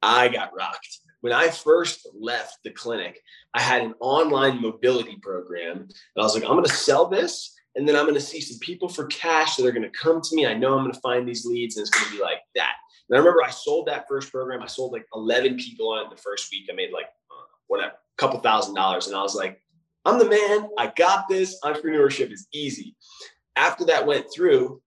[0.00, 1.00] I got rocked.
[1.22, 3.20] When I first left the clinic,
[3.52, 5.78] I had an online mobility program.
[5.78, 8.40] And I was like, I'm going to sell this and then I'm going to see
[8.40, 10.46] some people for cash that are going to come to me.
[10.46, 12.72] I know I'm going to find these leads, and it's going to be like that.
[13.08, 14.62] And I remember I sold that first program.
[14.62, 16.68] I sold like 11 people on it the first week.
[16.70, 17.06] I made like
[17.66, 19.06] whatever, a couple thousand dollars.
[19.06, 19.60] And I was like,
[20.04, 20.68] I'm the man.
[20.78, 21.58] I got this.
[21.62, 22.96] Entrepreneurship is easy.
[23.56, 24.80] After that went through,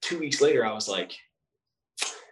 [0.00, 1.14] two weeks later, I was like,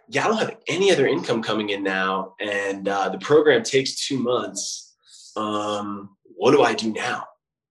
[0.09, 2.33] yeah, I don't have any other income coming in now.
[2.39, 4.95] And uh, the program takes two months.
[5.35, 7.25] Um, what do I do now?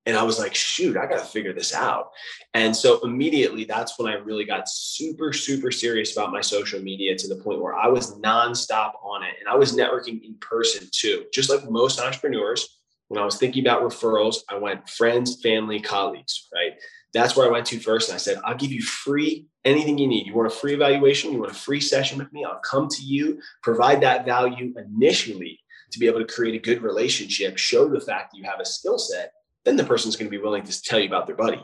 [0.07, 2.11] And I was like, shoot, I got to figure this out.
[2.55, 7.17] And so immediately, that's when I really got super, super serious about my social media
[7.17, 9.35] to the point where I was nonstop on it.
[9.41, 11.25] And I was networking in person too.
[11.35, 16.49] Just like most entrepreneurs, when I was thinking about referrals, I went friends, family, colleagues,
[16.55, 16.73] right?
[17.13, 18.09] That's where I went to first.
[18.09, 20.27] And I said, I'll give you free anything you need.
[20.27, 21.33] You want a free evaluation?
[21.33, 22.45] You want a free session with me?
[22.45, 25.59] I'll come to you, provide that value initially
[25.93, 28.65] to be able to create a good relationship, show the fact that you have a
[28.65, 29.33] skill set
[29.67, 31.63] then the person's going to be willing to tell you about their buddy.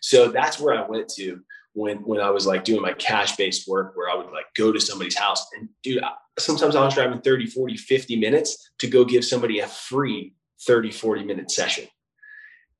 [0.00, 1.40] So that's where I went to
[1.74, 4.72] when when I was like doing my cash based work where I would like go
[4.72, 8.86] to somebody's house and dude, uh, sometimes I was driving 30, 40, 50 minutes to
[8.86, 10.34] go give somebody a free
[10.66, 11.86] 30, 40 minute session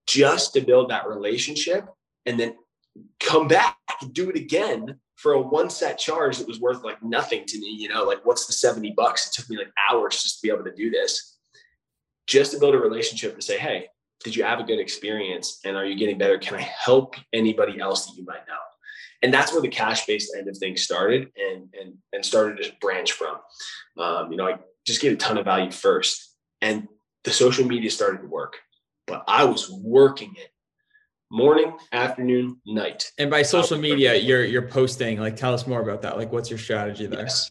[0.06, 1.88] just to build that relationship
[2.26, 2.54] and then
[3.20, 7.02] come back and do it again for a one set charge that was worth like
[7.02, 9.26] nothing to me, you know, like what's the 70 bucks?
[9.26, 11.38] It took me like hours just to be able to do this.
[12.26, 13.88] Just to build a relationship to say, hey,
[14.22, 15.60] did you have a good experience?
[15.64, 16.38] And are you getting better?
[16.38, 18.54] Can i help anybody else that you might know?
[19.22, 22.72] And that's where the cash based end of things started and and and started to
[22.80, 23.36] branch from.
[23.98, 26.88] Um, you know i just get a ton of value first and
[27.22, 28.58] the social media started to work
[29.06, 30.50] but i was working it
[31.34, 33.10] morning afternoon night.
[33.18, 36.16] And by social media you're you're posting like tell us more about that.
[36.16, 37.22] Like what's your strategy there?
[37.22, 37.50] Yes.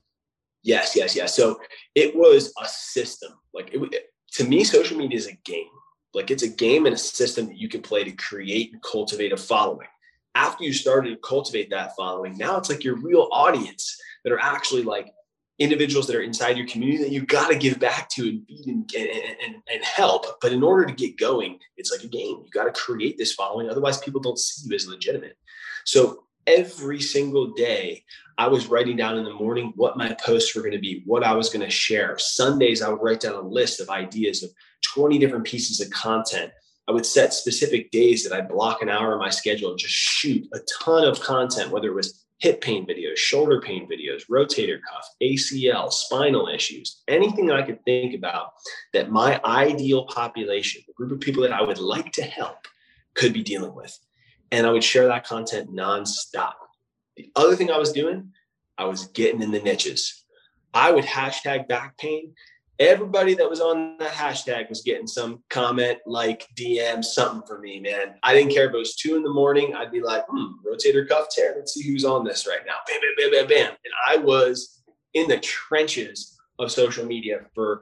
[0.63, 1.35] Yes yes, yes.
[1.35, 1.59] so
[1.93, 3.33] it was a system.
[3.53, 5.67] Like it, to me social media is a game
[6.13, 9.33] like it's a game and a system that you can play to create and cultivate
[9.33, 9.87] a following.
[10.35, 14.39] After you started to cultivate that following, now it's like your real audience that are
[14.39, 15.13] actually like
[15.59, 18.65] individuals that are inside your community that you've got to give back to and feed
[18.67, 20.25] and, and, and, help.
[20.41, 22.41] But in order to get going, it's like a game.
[22.43, 23.69] You got to create this following.
[23.69, 25.37] Otherwise, people don't see you as legitimate.
[25.85, 28.03] So every single day,
[28.37, 31.23] I was writing down in the morning what my posts were going to be, what
[31.23, 32.17] I was going to share.
[32.17, 34.49] Sundays, I would write down a list of ideas of
[34.93, 36.51] 20 different pieces of content.
[36.87, 39.93] I would set specific days that I block an hour in my schedule and just
[39.93, 44.79] shoot a ton of content, whether it was hip pain videos, shoulder pain videos, rotator
[44.89, 48.51] cuff, ACL, spinal issues, anything that I could think about
[48.91, 52.67] that my ideal population, the group of people that I would like to help,
[53.15, 53.97] could be dealing with.
[54.53, 56.53] And I would share that content nonstop.
[57.17, 58.31] The other thing I was doing,
[58.77, 60.23] I was getting in the niches.
[60.73, 62.33] I would hashtag back pain
[62.79, 67.79] everybody that was on that hashtag was getting some comment, like DM, something for me,
[67.79, 68.15] man.
[68.23, 69.75] I didn't care if it was two in the morning.
[69.75, 71.53] I'd be like, hmm, rotator cuff tear.
[71.55, 72.75] Let's see who's on this right now.
[72.87, 73.77] Bam, bam, bam, bam, bam.
[73.85, 74.81] And I was
[75.13, 77.81] in the trenches of social media for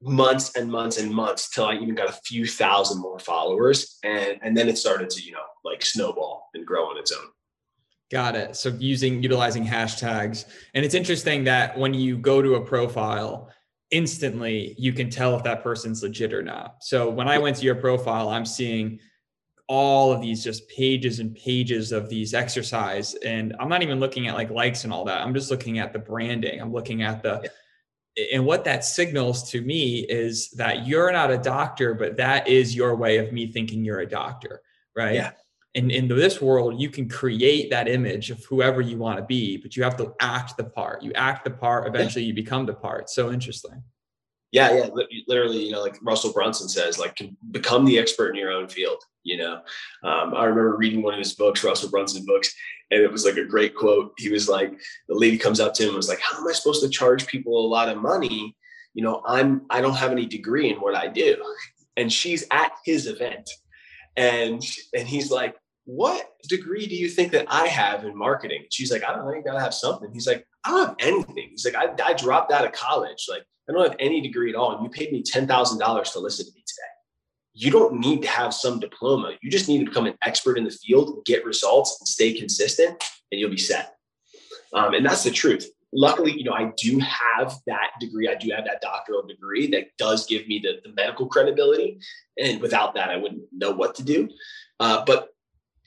[0.00, 3.98] months and months and months till I even got a few thousand more followers.
[4.02, 7.26] And and then it started to, you know, like snowball and grow on its own.
[8.12, 8.56] Got it.
[8.56, 10.44] So using utilizing hashtags.
[10.74, 13.48] And it's interesting that when you go to a profile,
[13.90, 16.76] instantly you can tell if that person's legit or not.
[16.82, 18.98] So when I went to your profile, I'm seeing
[19.66, 24.28] all of these just pages and pages of these exercise and I'm not even looking
[24.28, 25.22] at like likes and all that.
[25.22, 26.60] I'm just looking at the branding.
[26.60, 27.50] I'm looking at the
[28.30, 32.76] and what that signals to me is that you're not a doctor, but that is
[32.76, 34.60] your way of me thinking you're a doctor,
[34.94, 35.14] right?
[35.14, 35.30] Yeah
[35.74, 39.56] in, in this world, you can create that image of whoever you want to be,
[39.56, 41.02] but you have to act the part.
[41.02, 43.08] You act the part, eventually you become the part.
[43.08, 43.82] So interesting.
[44.50, 44.88] Yeah, yeah.
[45.26, 47.18] Literally, you know, like Russell Brunson says, like
[47.52, 49.02] become the expert in your own field.
[49.22, 49.54] You know,
[50.04, 52.54] um, I remember reading one of his books, Russell Brunson's books,
[52.90, 54.12] and it was like a great quote.
[54.18, 54.70] He was like,
[55.08, 57.26] the lady comes up to him and was like, "How am I supposed to charge
[57.26, 58.54] people a lot of money?
[58.92, 61.42] You know, I'm I don't have any degree in what I do."
[61.96, 63.48] And she's at his event,
[64.18, 64.62] and
[64.94, 68.66] and he's like, what degree do you think that I have in marketing?
[68.70, 70.10] She's like, I don't know, you gotta have something.
[70.12, 71.48] He's like, I don't have anything.
[71.50, 73.26] He's like, I, I dropped out of college.
[73.28, 74.74] Like, I don't have any degree at all.
[74.74, 76.82] And you paid me $10,000 to listen to me today.
[77.54, 79.32] You don't need to have some diploma.
[79.42, 83.02] You just need to become an expert in the field, get results, and stay consistent,
[83.30, 83.96] and you'll be set.
[84.72, 85.68] Um, and that's the truth.
[85.92, 88.26] Luckily, you know, I do have that degree.
[88.28, 91.98] I do have that doctoral degree that does give me the, the medical credibility.
[92.38, 94.30] And without that, I wouldn't know what to do.
[94.80, 95.28] Uh, but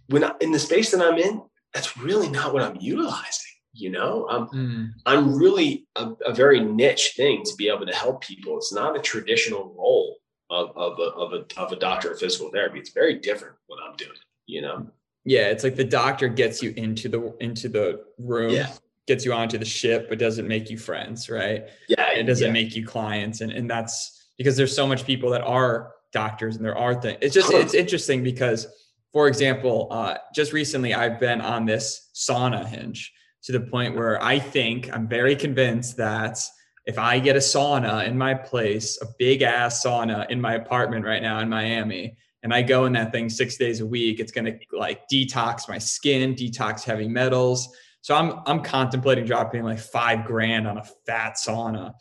[0.08, 1.42] when I, in the space that I'm in,
[1.74, 3.52] that's really not what I'm utilizing.
[3.74, 4.90] You know, I'm mm.
[5.06, 8.56] I'm really a, a, very niche thing to be able to help people.
[8.56, 10.18] It's not a traditional role
[10.50, 12.80] of of a, of a of a doctor of physical therapy.
[12.80, 14.18] It's very different what I'm doing.
[14.46, 14.88] You know.
[15.26, 18.72] Yeah, it's like the doctor gets you into the into the room, yeah.
[19.08, 21.66] gets you onto the ship, but doesn't make you friends, right?
[21.90, 22.54] Yeah, it doesn't yeah.
[22.54, 26.64] make you clients, and and that's because there's so much people that are doctors and
[26.64, 27.18] there are things.
[27.22, 28.68] It's just it's interesting because,
[29.16, 34.22] for example, uh, just recently I've been on this sauna hinge to the point where
[34.22, 36.38] I think I'm very convinced that
[36.86, 41.06] if I get a sauna in my place, a big ass sauna in my apartment
[41.06, 44.34] right now in Miami, and I go in that thing six days a week, it's
[44.34, 47.70] gonna like detox my skin, detox heavy metals.
[48.02, 51.94] So I'm I'm contemplating dropping like five grand on a fat sauna.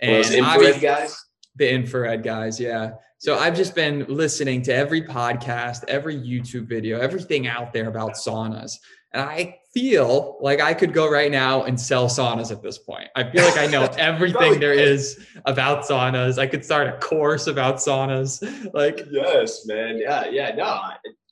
[0.00, 1.22] And Those infrared guys?
[1.54, 2.92] The infrared guys, yeah.
[3.22, 8.14] So I've just been listening to every podcast, every YouTube video, everything out there about
[8.14, 8.80] saunas.
[9.12, 13.10] And I feel like I could go right now and sell saunas at this point.
[13.14, 16.36] I feel like I know everything there is about saunas.
[16.36, 18.42] I could start a course about saunas.
[18.74, 19.98] Like, yes, man.
[19.98, 20.56] Yeah, yeah.
[20.56, 20.80] No,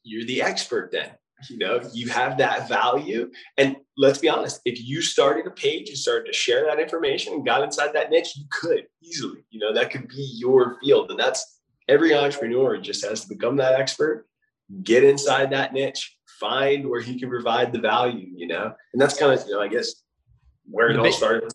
[0.05, 1.11] you're the expert then.
[1.49, 3.33] You know, you have that value.
[3.59, 7.33] And let's be honest, if you started a page and started to share that information
[7.33, 11.11] and got inside that niche, you could easily, you know, that could be your field.
[11.11, 11.60] And that's
[11.91, 14.27] every entrepreneur just has to become that expert,
[14.83, 18.73] get inside that niche, find where he can provide the value, you know?
[18.93, 19.95] And that's kind of, you know, I guess
[20.65, 21.53] where it all started.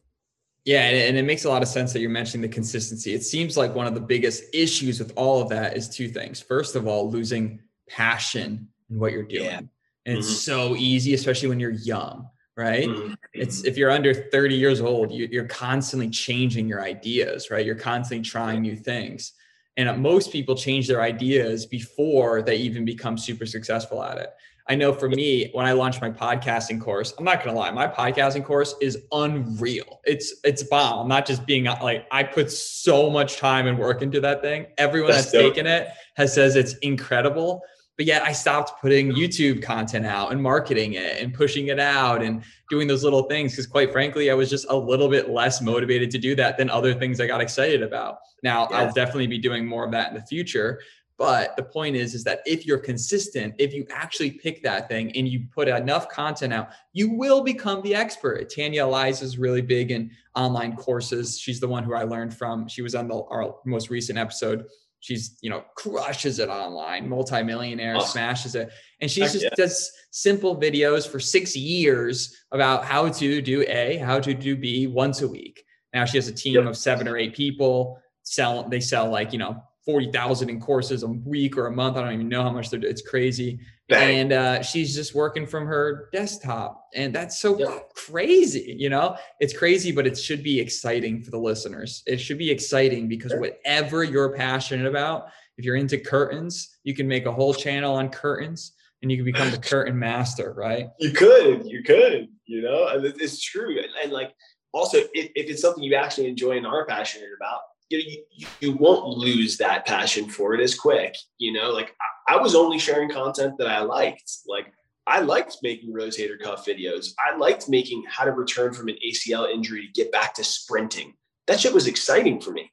[0.65, 3.13] Yeah, and it makes a lot of sense that you're mentioning the consistency.
[3.13, 6.41] It seems like one of the biggest issues with all of that is two things.
[6.41, 9.45] First of all, losing passion in what you're doing.
[9.45, 9.57] Yeah.
[9.57, 9.69] And
[10.05, 10.17] mm-hmm.
[10.17, 12.87] it's so easy, especially when you're young, right?
[12.87, 13.13] Mm-hmm.
[13.33, 17.65] It's if you're under 30 years old, you're constantly changing your ideas, right?
[17.65, 19.33] You're constantly trying new things.
[19.77, 24.29] And most people change their ideas before they even become super successful at it.
[24.67, 27.87] I know for me, when I launched my podcasting course, I'm not gonna lie, my
[27.87, 30.01] podcasting course is unreal.
[30.05, 31.01] It's it's bomb.
[31.01, 34.65] I'm not just being like I put so much time and work into that thing.
[34.79, 37.61] Everyone that's, that's taken it has says it's incredible.
[37.97, 42.21] But yet I stopped putting YouTube content out and marketing it and pushing it out
[42.21, 45.61] and doing those little things because quite frankly, I was just a little bit less
[45.61, 48.17] motivated to do that than other things I got excited about.
[48.43, 48.79] Now yeah.
[48.79, 50.79] I'll definitely be doing more of that in the future
[51.17, 55.15] but the point is, is that if you're consistent, if you actually pick that thing
[55.15, 58.51] and you put enough content out, you will become the expert.
[58.53, 61.39] Tanya Elias is really big in online courses.
[61.39, 62.67] She's the one who I learned from.
[62.67, 64.65] She was on the, our most recent episode.
[65.05, 68.09] She's, you know, crushes it online, multimillionaire, awesome.
[68.09, 68.71] smashes it.
[69.01, 69.49] And she just yeah.
[69.55, 74.87] does simple videos for six years about how to do A, how to do B
[74.87, 75.63] once a week.
[75.93, 76.65] Now she has a team yep.
[76.65, 81.07] of seven or eight people sell, they sell like, you know, 40,000 in courses a
[81.07, 81.97] week or a month.
[81.97, 83.59] I don't even know how much they're, it's crazy.
[83.87, 84.17] Bang.
[84.17, 86.87] And uh, she's just working from her desktop.
[86.95, 87.79] And that's so yeah.
[87.95, 88.75] crazy.
[88.77, 92.01] You know, it's crazy, but it should be exciting for the listeners.
[92.07, 93.39] It should be exciting because sure.
[93.39, 98.09] whatever you're passionate about, if you're into curtains, you can make a whole channel on
[98.09, 100.87] curtains and you can become the curtain master, right?
[100.99, 103.77] You could, you could, you know, and it's true.
[103.77, 104.33] And, and like,
[104.73, 108.71] also, if, if it's something you actually enjoy and are passionate about, you, you, you
[108.73, 111.15] won't lose that passion for it as quick.
[111.37, 111.95] You know, like
[112.27, 114.31] I, I was only sharing content that I liked.
[114.47, 114.71] Like
[115.07, 117.13] I liked making rotator cuff videos.
[117.19, 121.13] I liked making how to return from an ACL injury to get back to sprinting.
[121.47, 122.71] That shit was exciting for me.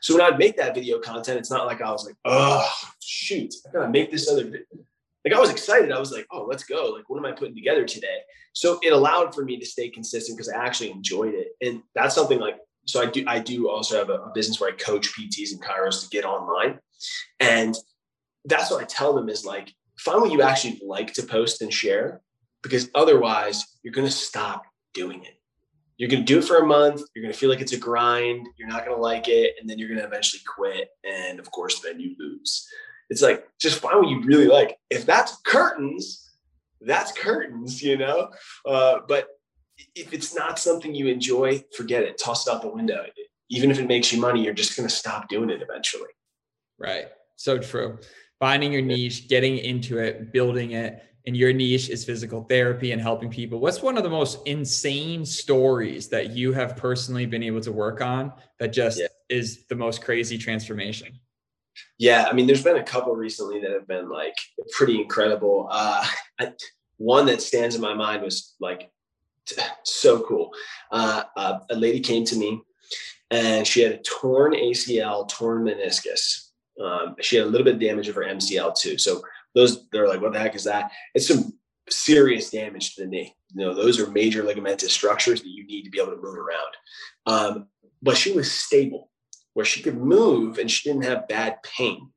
[0.00, 3.52] So when I'd make that video content, it's not like I was like, oh shoot,
[3.68, 4.64] I gotta make this other video.
[5.24, 5.92] Like I was excited.
[5.92, 6.90] I was like, oh, let's go.
[6.90, 8.18] Like, what am I putting together today?
[8.52, 11.48] So it allowed for me to stay consistent because I actually enjoyed it.
[11.60, 14.70] And that's something like so I do I do also have a, a business where
[14.70, 16.78] I coach PTs and chiros to get online,
[17.40, 17.74] and
[18.44, 21.72] that's what I tell them is like find what you actually like to post and
[21.72, 22.20] share,
[22.62, 25.34] because otherwise you're going to stop doing it.
[25.96, 27.02] You're going to do it for a month.
[27.14, 28.48] You're going to feel like it's a grind.
[28.58, 30.88] You're not going to like it, and then you're going to eventually quit.
[31.04, 32.66] And of course, then you lose.
[33.10, 34.76] It's like just find what you really like.
[34.90, 36.32] If that's curtains,
[36.80, 38.30] that's curtains, you know.
[38.66, 39.28] Uh, but
[39.94, 42.18] if it's not something you enjoy, forget it.
[42.18, 43.04] Toss it out the window.
[43.50, 46.08] Even if it makes you money, you're just going to stop doing it eventually.
[46.78, 47.06] Right.
[47.36, 47.98] So true.
[48.40, 51.02] Finding your niche, getting into it, building it.
[51.26, 53.58] And your niche is physical therapy and helping people.
[53.58, 58.02] What's one of the most insane stories that you have personally been able to work
[58.02, 59.06] on that just yeah.
[59.30, 61.18] is the most crazy transformation?
[61.98, 64.34] Yeah, I mean, there's been a couple recently that have been like
[64.72, 65.68] pretty incredible.
[65.70, 66.06] Uh,
[66.38, 66.52] I,
[66.98, 68.90] one that stands in my mind was like
[69.84, 70.52] so cool.
[70.90, 72.60] Uh, uh, a lady came to me
[73.30, 76.50] and she had a torn ACL, torn meniscus.
[76.82, 78.98] Um, she had a little bit of damage of her MCL too.
[78.98, 79.22] So
[79.54, 80.90] those, they're like, what the heck is that?
[81.14, 81.52] It's some
[81.88, 83.34] serious damage to the knee.
[83.54, 86.36] You know, those are major ligamentous structures that you need to be able to move
[86.36, 86.74] around.
[87.26, 87.66] Um,
[88.02, 89.10] but she was stable
[89.54, 92.10] where she could move and she didn't have bad pain.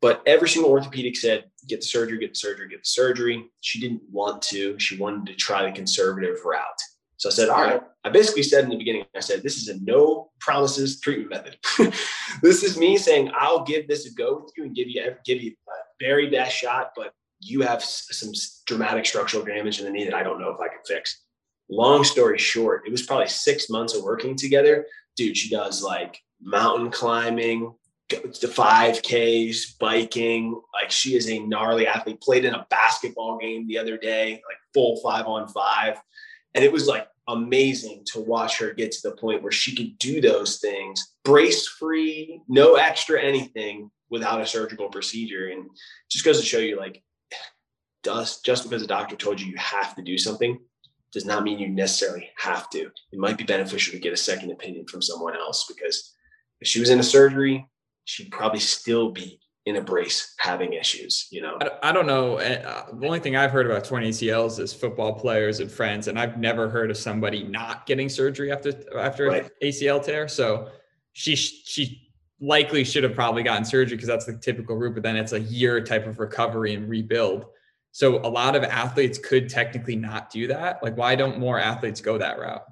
[0.00, 3.46] But every single orthopedic said, get the surgery, get the surgery, get the surgery.
[3.60, 4.78] She didn't want to.
[4.78, 6.80] She wanted to try the conservative route.
[7.16, 7.82] So I said, all right.
[8.02, 11.58] I basically said in the beginning, I said, this is a no promises treatment method.
[12.42, 15.42] this is me saying, I'll give this a go with you and give you give
[15.42, 18.32] you a very best shot, but you have some
[18.66, 21.24] dramatic structural damage in the knee that I don't know if I can fix.
[21.68, 24.86] Long story short, it was probably six months of working together.
[25.16, 27.74] Dude, she does like mountain climbing,
[28.10, 30.60] the 5Ks, biking.
[30.74, 32.20] Like she is a gnarly athlete.
[32.20, 35.98] Played in a basketball game the other day, like full five on five.
[36.54, 39.96] And it was like amazing to watch her get to the point where she could
[39.98, 45.48] do those things brace free, no extra anything without a surgical procedure.
[45.48, 45.70] And
[46.10, 47.02] just goes to show you like,
[48.02, 50.58] just, just because a doctor told you you have to do something
[51.12, 52.90] does not mean you necessarily have to.
[53.12, 56.14] It might be beneficial to get a second opinion from someone else because
[56.60, 57.66] if she was in a surgery,
[58.04, 61.58] she'd probably still be in a brace having issues, you know?
[61.82, 62.38] I, don't know.
[62.38, 66.08] Eh, uh, the only thing I've heard about torn ACLs is football players and friends,
[66.08, 69.50] and I've never heard of somebody not getting surgery after after right.
[69.62, 70.28] ACL tear.
[70.28, 70.68] So
[71.12, 75.16] she she likely should have probably gotten surgery because that's the typical route, but then
[75.16, 77.46] it's a year type of recovery and rebuild.
[77.92, 80.82] So a lot of athletes could technically not do that.
[80.82, 82.64] Like, why don't more athletes go that route?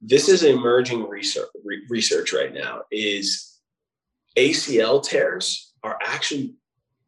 [0.00, 1.48] This is emerging research
[1.88, 2.82] research right now.
[2.92, 3.47] Is
[4.38, 6.54] ACL tears are actually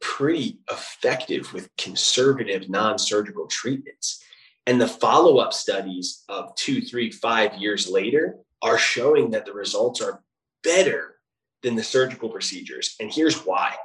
[0.01, 4.21] pretty effective with conservative non-surgical treatments.
[4.67, 10.01] And the follow-up studies of two, three, five years later are showing that the results
[10.01, 10.25] are
[10.65, 11.21] better
[11.63, 12.97] than the surgical procedures.
[12.99, 13.77] And here's why.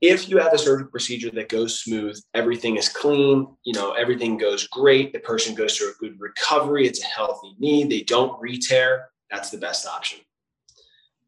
[0.00, 4.36] If you have a surgical procedure that goes smooth, everything is clean, you know, everything
[4.36, 8.40] goes great, the person goes through a good recovery, it's a healthy knee, they don't
[8.40, 10.20] re-tear, that's the best option.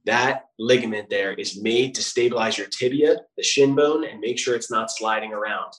[0.08, 4.56] That ligament there is made to stabilize your tibia, the shin bone, and make sure
[4.56, 5.74] it's not sliding around.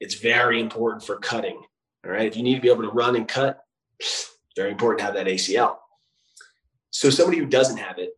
[0.00, 1.62] It's very important for cutting.
[2.04, 2.26] All right.
[2.26, 3.60] If you need to be able to run and cut,
[4.56, 5.76] very important to have that ACL.
[6.90, 8.10] So somebody who doesn't have it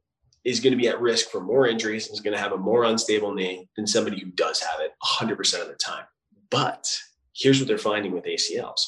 [0.43, 2.57] is going to be at risk for more injuries and is going to have a
[2.57, 6.05] more unstable knee than somebody who does have it 100% of the time.
[6.51, 6.89] But
[7.37, 8.81] here's what they're finding with ACLs.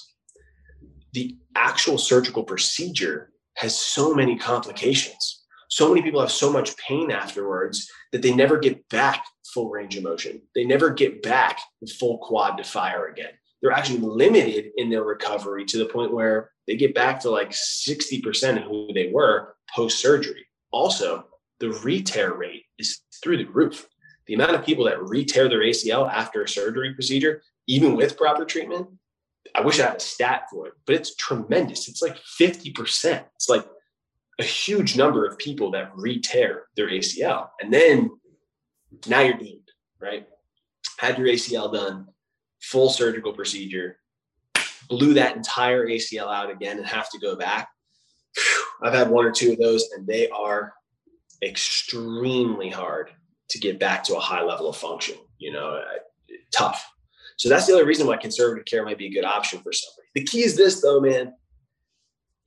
[1.13, 5.34] The actual surgical procedure has so many complications
[5.69, 9.97] so many people have so much pain afterwards that they never get back full range
[9.97, 10.43] of motion.
[10.55, 13.31] They never get back the full quad to fire again.
[13.63, 17.51] They're actually limited in their recovery to the point where they get back to like
[17.51, 20.47] 60% of who they were post surgery.
[20.71, 21.27] Also,
[21.61, 23.87] the re-tear rate is through the roof.
[24.27, 28.45] The amount of people that re-tear their ACL after a surgery procedure, even with proper
[28.45, 28.89] treatment,
[29.55, 31.89] I wish I had a stat for it, but it's tremendous.
[31.89, 33.25] It's like 50%.
[33.37, 33.65] It's like
[34.39, 37.49] a huge number of people that re-tear their ACL.
[37.61, 38.11] And then
[39.07, 39.71] now you're doomed,
[40.01, 40.27] right?
[40.99, 42.07] Had your ACL done,
[42.61, 43.99] full surgical procedure,
[44.89, 47.69] blew that entire ACL out again and have to go back.
[48.83, 50.75] I've had one or two of those, and they are
[51.43, 53.11] extremely hard
[53.51, 55.17] to get back to a high level of function.
[55.39, 55.81] You know,
[56.53, 56.85] tough.
[57.37, 60.09] So that's the other reason why conservative care might be a good option for somebody.
[60.15, 61.33] The key is this, though, man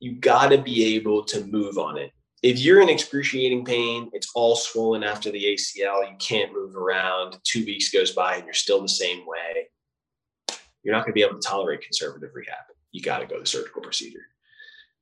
[0.00, 2.12] you got to be able to move on it.
[2.42, 7.36] If you're in excruciating pain, it's all swollen after the ACL, you can't move around,
[7.42, 9.68] two weeks goes by and you're still the same way,
[10.84, 12.64] you're not going to be able to tolerate conservative rehab.
[12.92, 14.26] You got to go the surgical procedure.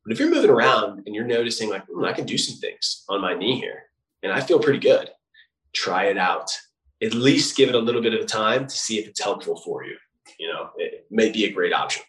[0.05, 3.05] But if you're moving around and you're noticing, like, hmm, I can do some things
[3.09, 3.83] on my knee here
[4.23, 5.11] and I feel pretty good,
[5.75, 6.51] try it out.
[7.03, 9.85] At least give it a little bit of time to see if it's helpful for
[9.85, 9.97] you.
[10.39, 12.03] You know, it may be a great option.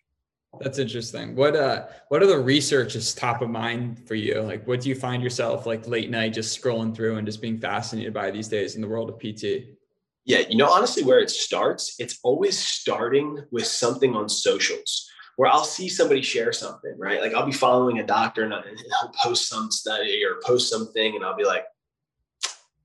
[0.62, 1.36] That's interesting.
[1.36, 4.42] What uh what other research is top of mind for you?
[4.42, 7.58] Like what do you find yourself like late night just scrolling through and just being
[7.58, 9.78] fascinated by these days in the world of PT?
[10.26, 15.50] Yeah, you know, honestly, where it starts, it's always starting with something on socials where
[15.50, 17.22] I'll see somebody share something, right?
[17.22, 21.24] Like I'll be following a doctor and he'll post some study or post something, and
[21.24, 21.64] I'll be like,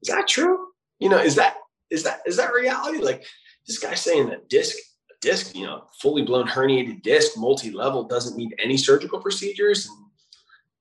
[0.03, 0.69] "Is that true?
[1.01, 1.57] You know, is that
[1.91, 2.99] is that is that reality?
[2.99, 3.25] Like
[3.67, 4.77] this guy saying that disc
[5.23, 9.89] disc, you know, fully blown herniated disc, multi-level, doesn't need any surgical procedures.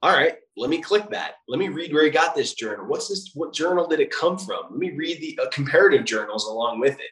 [0.03, 1.35] All right, let me click that.
[1.47, 2.87] Let me read where he got this journal.
[2.87, 3.31] What's this?
[3.35, 4.63] What journal did it come from?
[4.71, 7.11] Let me read the uh, comparative journals along with it.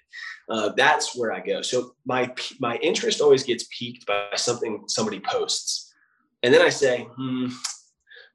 [0.50, 1.62] Uh, that's where I go.
[1.62, 5.94] So my my interest always gets piqued by something somebody posts,
[6.42, 7.46] and then I say, hmm,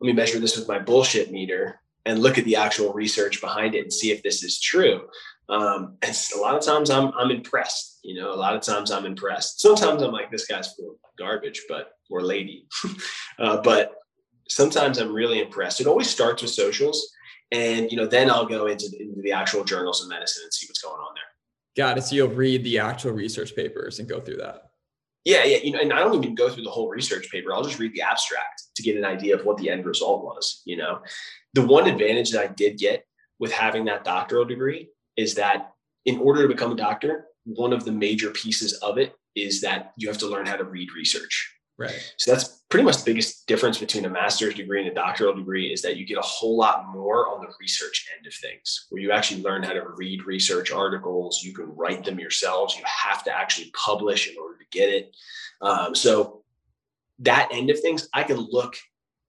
[0.00, 3.74] let me measure this with my bullshit meter and look at the actual research behind
[3.74, 5.08] it and see if this is true.
[5.48, 8.00] Um, and a lot of times I'm I'm impressed.
[8.02, 9.60] You know, a lot of times I'm impressed.
[9.60, 12.66] Sometimes I'm like, this guy's full of garbage, but or lady.
[13.38, 13.94] uh, but
[14.48, 15.80] sometimes I'm really impressed.
[15.80, 17.10] It always starts with socials,
[17.52, 20.66] and you know, then I'll go into, into the actual journals of medicine and see
[20.66, 21.24] what's going on there.
[21.76, 22.02] Got it.
[22.02, 24.70] So you'll read the actual research papers and go through that.
[25.24, 25.58] Yeah, yeah.
[25.58, 27.52] You know, and I don't even go through the whole research paper.
[27.52, 30.62] I'll just read the abstract to get an idea of what the end result was.
[30.64, 31.00] You know,
[31.54, 33.06] the one advantage that I did get
[33.38, 35.72] with having that doctoral degree is that
[36.04, 39.92] in order to become a doctor, one of the major pieces of it is that
[39.96, 41.52] you have to learn how to read research.
[41.76, 42.14] Right.
[42.18, 45.72] So that's pretty much the biggest difference between a master's degree and a doctoral degree
[45.72, 49.02] is that you get a whole lot more on the research end of things, where
[49.02, 51.42] you actually learn how to read research articles.
[51.42, 52.76] You can write them yourselves.
[52.76, 55.16] You have to actually publish in order to get it.
[55.60, 56.44] Um, so
[57.20, 58.76] that end of things, I can look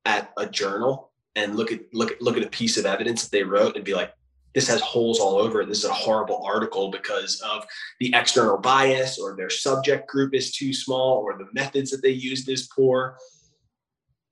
[0.06, 3.32] at a journal and look at look at look at a piece of evidence that
[3.32, 4.14] they wrote and be like,
[4.56, 5.68] this has holes all over it.
[5.68, 7.68] This is a horrible article because of
[8.00, 12.10] the external bias or their subject group is too small or the methods that they
[12.10, 13.18] used is poor.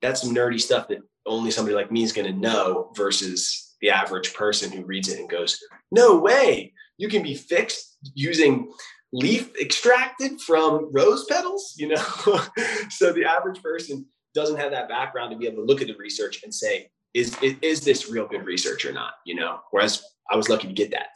[0.00, 3.90] That's some nerdy stuff that only somebody like me is going to know versus the
[3.90, 5.60] average person who reads it and goes,
[5.92, 8.72] no way, you can be fixed using
[9.12, 11.96] leaf extracted from rose petals, you know?
[12.88, 15.96] so the average person doesn't have that background to be able to look at the
[15.96, 19.12] research and say, is, is, is this real good research or not?
[19.24, 21.08] You know, whereas I was lucky to get that.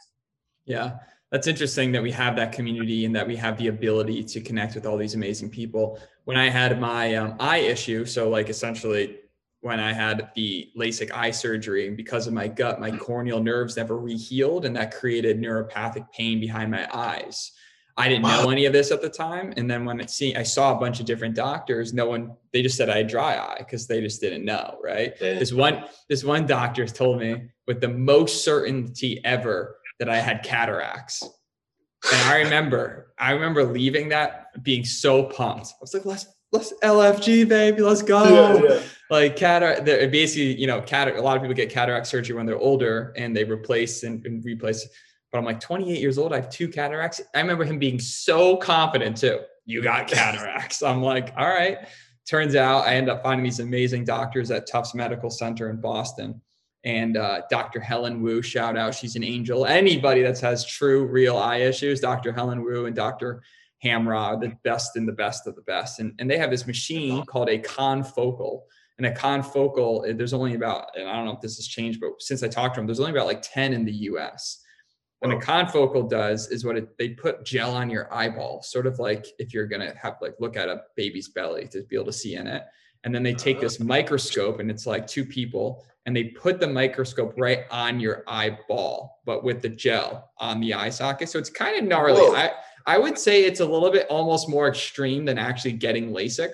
[0.65, 0.97] Yeah.
[1.31, 4.73] That's interesting that we have that community and that we have the ability to connect
[4.73, 5.99] with all these amazing people.
[6.25, 9.19] When I had my um, eye issue, so like essentially
[9.61, 13.77] when I had the LASIK eye surgery, and because of my gut, my corneal nerves
[13.77, 17.51] never rehealed, and that created neuropathic pain behind my eyes.
[17.99, 18.43] I didn't wow.
[18.43, 19.53] know any of this at the time.
[19.57, 21.93] And then when it see, I saw a bunch of different doctors.
[21.93, 24.79] No one, they just said I had dry eye because they just didn't know.
[24.81, 25.13] Right.
[25.19, 25.37] Yeah.
[25.37, 30.43] This one, this one doctor told me with the most certainty ever that I had
[30.43, 31.21] cataracts.
[32.09, 35.67] And I remember, I remember leaving that being so pumped.
[35.67, 38.23] I was like, let's, let's LFG baby, let's go.
[38.23, 38.81] Yeah, yeah.
[39.09, 42.57] Like cataract, basically, you know, cataract, a lot of people get cataract surgery when they're
[42.57, 44.87] older and they replace and, and replace
[45.31, 46.33] but I'm like 28 years old.
[46.33, 47.21] I have two cataracts.
[47.35, 49.39] I remember him being so confident too.
[49.65, 50.81] You got cataracts.
[50.81, 51.77] I'm like, all right.
[52.27, 56.41] Turns out I end up finding these amazing doctors at Tufts Medical Center in Boston.
[56.83, 57.79] And uh, Dr.
[57.79, 59.65] Helen Wu, shout out, she's an angel.
[59.65, 62.31] Anybody that has true, real eye issues, Dr.
[62.31, 63.41] Helen Wu and Dr.
[63.83, 65.99] Hamrah, are the best and the best of the best.
[65.99, 68.61] And, and they have this machine called a confocal.
[68.97, 72.11] And a confocal, there's only about, and I don't know if this has changed, but
[72.19, 74.63] since I talked to them, there's only about like 10 in the US
[75.19, 78.99] what a confocal does is what it, they put gel on your eyeball, sort of
[78.99, 82.13] like if you're gonna have like look at a baby's belly to be able to
[82.13, 82.63] see in it.
[83.03, 83.83] And then they take this ah.
[83.83, 89.19] microscope and it's like two people and they put the microscope right on your eyeball,
[89.25, 91.29] but with the gel on the eye socket.
[91.29, 92.21] So it's kind of gnarly.
[92.35, 92.51] I,
[92.85, 96.53] I would say it's a little bit almost more extreme than actually getting LASIK.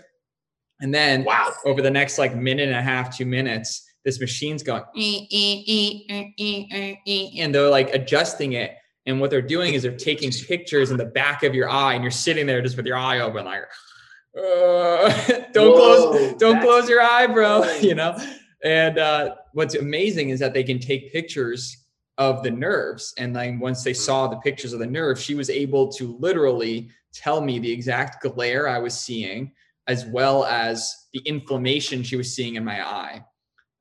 [0.81, 1.53] And then wow.
[1.63, 6.23] over the next like minute and a half, two minutes, this machine's going eh, eh,
[6.39, 8.77] eh, and they're like adjusting it
[9.07, 12.03] and what they're doing is they're taking pictures in the back of your eye and
[12.03, 13.63] you're sitting there just with your eye open like
[14.37, 15.09] uh,
[15.53, 18.17] don't Whoa, close don't close your eye bro you know?
[18.63, 21.85] and uh, what's amazing is that they can take pictures
[22.17, 25.49] of the nerves and then once they saw the pictures of the nerves she was
[25.49, 29.51] able to literally tell me the exact glare i was seeing
[29.87, 33.21] as well as the inflammation she was seeing in my eye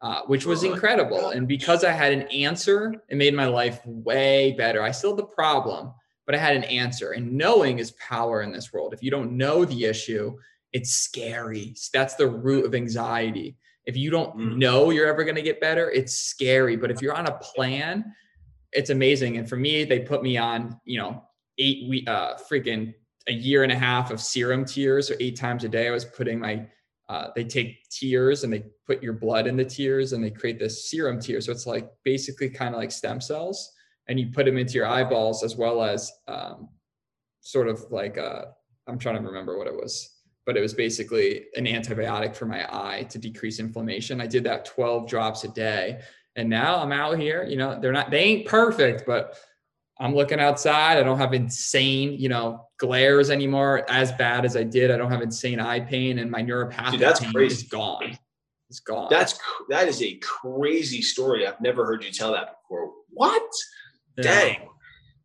[0.03, 1.31] uh, which was incredible.
[1.31, 4.83] And because I had an answer, it made my life way better.
[4.83, 5.93] I still had the problem,
[6.27, 7.13] but I had an answer.
[7.13, 8.93] And knowing is power in this world.
[8.93, 10.37] If you don't know the issue,
[10.73, 11.75] it's scary.
[11.93, 13.57] That's the root of anxiety.
[13.87, 14.57] If you don't mm.
[14.57, 16.77] know you're ever going to get better, it's scary.
[16.77, 18.15] But if you're on a plan,
[18.73, 19.37] it's amazing.
[19.37, 21.23] And for me, they put me on, you know,
[21.59, 22.93] eight week, uh, freaking
[23.29, 25.09] a year and a half of serum tears.
[25.09, 26.67] So eight times a day, I was putting my
[27.09, 30.59] uh, they take tears and they put your blood in the tears and they create
[30.59, 31.41] this serum tear.
[31.41, 33.73] So it's like basically kind of like stem cells,
[34.09, 36.69] and you put them into your eyeballs as well as um,
[37.41, 38.47] sort of like uh,
[38.87, 42.67] I'm trying to remember what it was, but it was basically an antibiotic for my
[42.71, 44.21] eye to decrease inflammation.
[44.21, 46.01] I did that 12 drops a day,
[46.37, 47.45] and now I'm out here.
[47.45, 49.39] You know, they're not they ain't perfect, but
[50.01, 50.99] I'm looking outside.
[50.99, 54.91] I don't have insane, you know, glares anymore as bad as I did.
[54.91, 57.55] I don't have insane eye pain, and my neuropathic Dude, that's pain crazy.
[57.55, 58.19] is gone.
[58.71, 59.09] It's gone.
[59.09, 59.39] That's
[59.69, 61.47] that is a crazy story.
[61.47, 62.91] I've never heard you tell that before.
[63.11, 63.49] What?
[64.19, 64.23] Yeah.
[64.25, 64.69] Dang.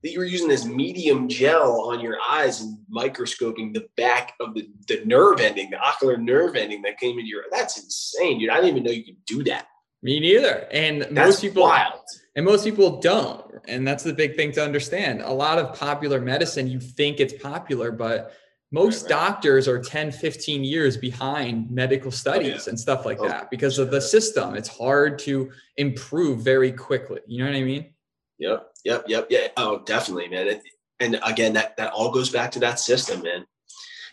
[0.03, 4.53] That you were using this medium gel on your eyes and microscoping the back of
[4.53, 7.43] the, the nerve ending, the ocular nerve ending that came into your.
[7.51, 8.49] That's insane, dude.
[8.49, 9.67] I didn't even know you could do that.
[10.01, 10.67] Me neither.
[10.71, 11.99] And that's most people wild.
[12.35, 13.45] And most people don't.
[13.67, 15.21] And that's the big thing to understand.
[15.21, 18.33] A lot of popular medicine, you think it's popular, but
[18.71, 19.27] most right, right.
[19.27, 22.69] doctors are 10, 15 years behind medical studies oh, yeah.
[22.69, 24.55] and stuff like oh, that because of the system.
[24.55, 27.19] It's hard to improve very quickly.
[27.27, 27.93] You know what I mean?
[28.37, 28.71] Yep.
[28.85, 29.05] Yep.
[29.07, 29.27] Yep.
[29.29, 29.47] Yeah.
[29.57, 30.61] Oh, definitely, man.
[30.99, 33.45] And again, that, that all goes back to that system, man.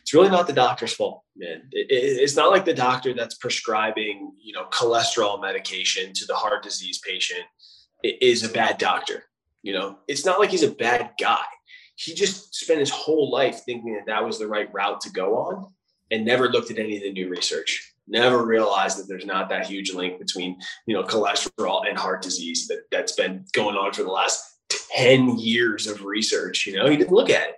[0.00, 1.62] it's really not the doctor's fault, man.
[1.72, 6.34] It, it, it's not like the doctor that's prescribing, you know, cholesterol medication to the
[6.34, 7.44] heart disease patient
[8.02, 9.24] is a bad doctor.
[9.62, 11.44] You know, it's not like he's a bad guy.
[11.96, 15.36] He just spent his whole life thinking that that was the right route to go
[15.38, 15.66] on
[16.10, 19.66] and never looked at any of the new research never realized that there's not that
[19.66, 24.02] huge link between you know cholesterol and heart disease that that's been going on for
[24.02, 24.58] the last
[24.96, 27.56] 10 years of research you know he didn't look at it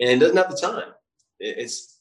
[0.00, 0.92] and doesn't have the time
[1.40, 2.00] it's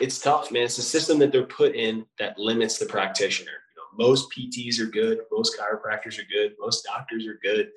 [0.00, 3.52] it's tough man it's a system that they're put in that limits the practitioner
[3.98, 7.68] most pts are good most chiropractors are good most doctors are good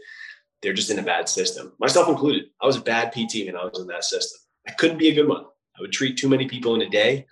[0.61, 3.65] they're just in a bad system myself included i was a bad pt when i
[3.65, 5.43] was in that system i couldn't be a good one
[5.77, 7.25] i would treat too many people in a day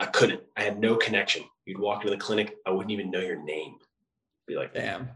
[0.00, 0.42] I couldn't.
[0.56, 1.44] I had no connection.
[1.64, 3.76] You'd walk into the clinic, I wouldn't even know your name.
[4.46, 5.08] Be like, damn.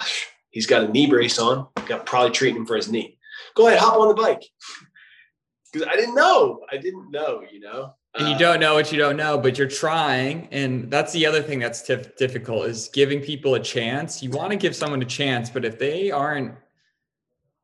[0.50, 1.68] He's got a knee brace on.
[1.86, 3.16] Got probably treating him for his knee.
[3.54, 4.42] Go ahead, hop on the bike.
[5.72, 6.60] Because I didn't know.
[6.70, 7.94] I didn't know, you know.
[8.14, 10.48] And you don't know what you don't know, but you're trying.
[10.52, 14.22] And that's the other thing that's difficult is giving people a chance.
[14.22, 16.54] You want to give someone a chance, but if they aren't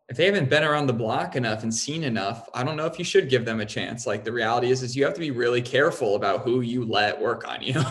[0.08, 2.98] if they haven't been around the block enough and seen enough, I don't know if
[2.98, 4.06] you should give them a chance.
[4.06, 7.20] Like the reality is, is you have to be really careful about who you let
[7.20, 7.82] work on you.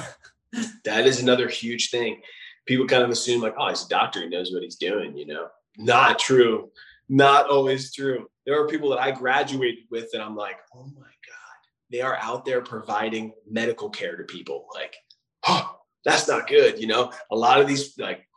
[0.84, 2.22] that is another huge thing.
[2.66, 5.16] People kind of assume like, oh, he's a doctor, he knows what he's doing.
[5.16, 5.47] You know,
[5.78, 6.72] not true.
[7.08, 8.28] Not always true.
[8.45, 11.08] There are people that I graduated with, and I'm like, oh my
[11.91, 14.67] they are out there providing medical care to people.
[14.73, 14.95] Like,
[15.47, 16.79] oh, that's not good.
[16.79, 18.27] You know, a lot of these like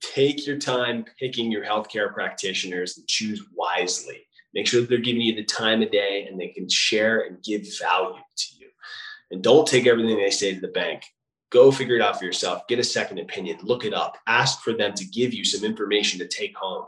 [0.00, 4.26] take your time picking your healthcare practitioners and choose wisely.
[4.54, 7.42] Make sure that they're giving you the time of day and they can share and
[7.42, 8.68] give value to you.
[9.30, 11.02] And don't take everything they say to the bank.
[11.50, 12.66] Go figure it out for yourself.
[12.68, 13.58] Get a second opinion.
[13.62, 14.16] Look it up.
[14.26, 16.84] Ask for them to give you some information to take home.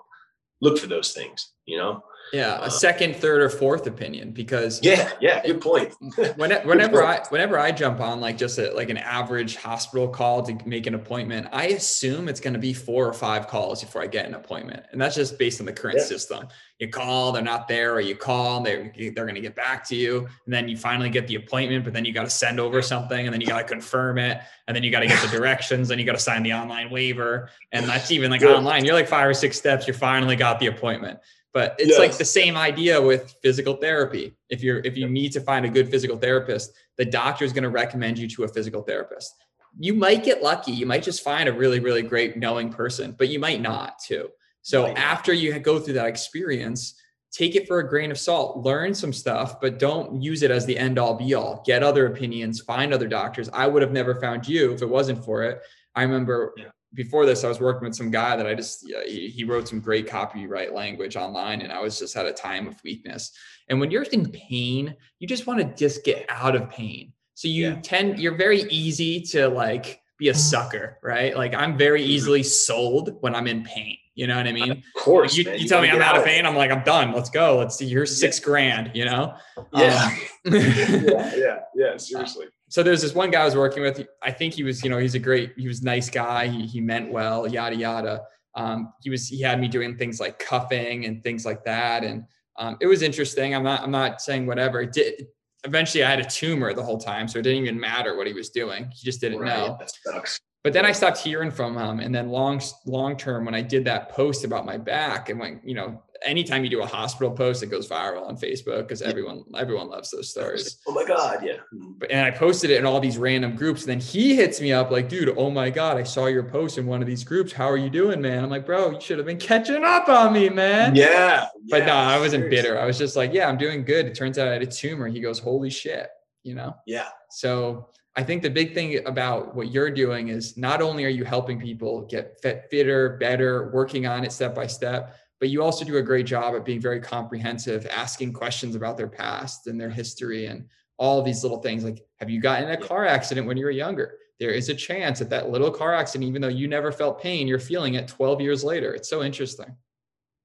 [0.61, 2.03] Look for those things, you know?
[2.33, 5.95] Yeah, a uh, second, third, or fourth opinion because yeah, yeah, good point.
[6.37, 10.43] whenever, whenever I whenever I jump on like just a, like an average hospital call
[10.45, 14.03] to make an appointment, I assume it's going to be four or five calls before
[14.03, 16.05] I get an appointment, and that's just based on the current yeah.
[16.05, 16.49] system.
[16.79, 19.95] You call, they're not there, or you call, they're they're going to get back to
[19.95, 22.81] you, and then you finally get the appointment, but then you got to send over
[22.81, 25.29] something, and then you got to confirm it, and then you got to get the
[25.37, 28.55] directions, and you got to sign the online waiver, and that's even like yeah.
[28.55, 28.87] online.
[28.87, 29.87] You're like five or six steps.
[29.87, 31.19] You finally got the appointment
[31.53, 31.99] but it's yes.
[31.99, 34.35] like the same idea with physical therapy.
[34.49, 37.63] If you're if you need to find a good physical therapist the doctor is going
[37.63, 39.35] to recommend you to a physical therapist.
[39.79, 40.73] You might get lucky.
[40.73, 44.29] You might just find a really really great knowing person but you might not too.
[44.63, 44.97] So right.
[44.97, 46.95] after you go through that experience
[47.33, 48.59] take it for a grain of salt.
[48.59, 51.63] Learn some stuff but don't use it as the end all be all.
[51.65, 52.61] Get other opinions.
[52.61, 53.49] Find other doctors.
[53.55, 55.63] I would have never found you if it wasn't for it
[55.95, 59.29] i remember yeah before this, I was working with some guy that I just he,
[59.29, 62.83] he, wrote some great copyright language online, and I was just at a time of
[62.85, 63.33] weakness.
[63.69, 67.13] And when you're in pain, you just want to just get out of pain.
[67.35, 67.81] So you yeah.
[67.83, 71.37] tend you're very easy to like be a sucker, right?
[71.37, 72.11] Like I'm very mm-hmm.
[72.11, 73.97] easily sold when I'm in pain.
[74.15, 74.71] You know what I mean?
[74.71, 75.35] Of course.
[75.35, 76.45] You, you, tell me I'm out of pain.
[76.45, 77.13] I'm like, I'm done.
[77.13, 77.57] Let's go.
[77.57, 77.89] Let's see.
[77.89, 78.45] Here's six yeah.
[78.45, 79.35] grand, you know?
[79.73, 80.05] Yeah.
[80.05, 80.19] Um,
[80.53, 81.35] yeah.
[81.35, 81.59] Yeah.
[81.75, 81.97] Yeah.
[81.97, 84.07] Seriously so there's this one guy I was working with.
[84.23, 86.49] I think he was, you know, he's a great, he was nice guy.
[86.49, 88.23] He, he meant well, yada, yada.
[88.55, 92.03] Um, he was, he had me doing things like cupping and things like that.
[92.03, 92.25] And
[92.59, 93.55] um, it was interesting.
[93.55, 94.81] I'm not, I'm not saying whatever.
[94.81, 95.27] It did,
[95.65, 97.29] eventually I had a tumor the whole time.
[97.29, 98.91] So it didn't even matter what he was doing.
[98.91, 99.77] He just didn't right, know.
[99.79, 100.41] That sucks.
[100.65, 102.01] But then I stopped hearing from him.
[102.01, 105.61] And then long, long term, when I did that post about my back and when,
[105.63, 109.45] you know, anytime you do a hospital post, it goes viral on Facebook because everyone
[109.57, 110.79] everyone loves those stories.
[110.87, 111.59] Oh my god, yeah.
[111.75, 111.93] Mm-hmm.
[111.99, 113.83] But and I posted it in all these random groups.
[113.83, 116.79] And then he hits me up like, dude, oh my god, I saw your post
[116.79, 117.53] in one of these groups.
[117.53, 118.45] How are you doing, man?
[118.45, 120.95] I'm like, bro, you should have been catching up on me, man.
[120.95, 121.47] Yeah.
[121.69, 122.71] But yeah, no, I wasn't seriously.
[122.71, 122.81] bitter.
[122.81, 124.07] I was just like, yeah, I'm doing good.
[124.07, 125.09] It turns out I had a tumor.
[125.09, 126.09] He goes, holy shit,
[126.43, 126.75] you know?
[126.87, 127.09] Yeah.
[127.31, 131.25] So I think the big thing about what you're doing is not only are you
[131.25, 135.85] helping people get fit, fitter, better, working on it step by step, but you also
[135.85, 139.91] do a great job at being very comprehensive, asking questions about their past and their
[139.91, 140.69] history and
[140.99, 141.83] all these little things.
[141.83, 144.19] Like, have you gotten in a car accident when you were younger?
[144.39, 147.49] There is a chance that that little car accident, even though you never felt pain,
[147.49, 148.95] you're feeling it 12 years later.
[148.95, 149.75] It's so interesting.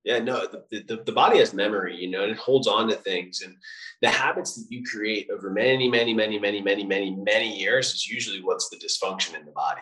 [0.03, 2.95] Yeah, no, the, the, the body has memory, you know, and it holds on to
[2.95, 3.43] things.
[3.43, 3.55] And
[4.01, 8.07] the habits that you create over many, many, many, many, many, many, many years is
[8.07, 9.81] usually what's the dysfunction in the body.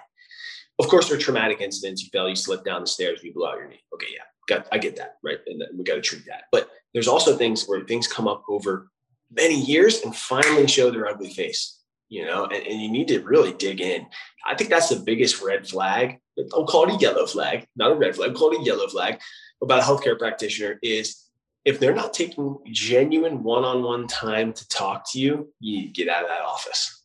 [0.78, 2.04] Of course, there are traumatic incidents.
[2.04, 3.80] You fell, you slip down the stairs, you blew out your knee.
[3.94, 5.40] Okay, yeah, got I get that, right?
[5.48, 6.44] And we got to treat that.
[6.52, 8.90] But there's also things where things come up over
[9.32, 11.80] many years and finally show their ugly face,
[12.10, 14.06] you know, and, and you need to really dig in.
[14.46, 16.20] I think that's the biggest red flag.
[16.54, 18.88] I'll call it a yellow flag, not a red flag, I'll call it a yellow
[18.88, 19.20] flag
[19.62, 21.24] about a healthcare practitioner is
[21.64, 26.30] if they're not taking genuine one-on-one time to talk to you, you get out of
[26.30, 27.05] that office.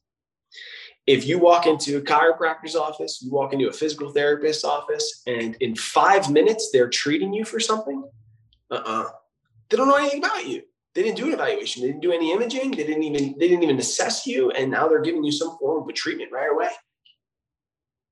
[1.10, 5.56] If you walk into a chiropractor's office, you walk into a physical therapist's office, and
[5.60, 8.04] in five minutes they're treating you for something,
[8.70, 9.08] uh-uh.
[9.68, 10.62] They don't know anything about you.
[10.94, 11.82] They didn't do an evaluation.
[11.82, 12.70] They didn't do any imaging.
[12.72, 15.82] They didn't even they didn't even assess you, and now they're giving you some form
[15.82, 16.68] of a treatment right away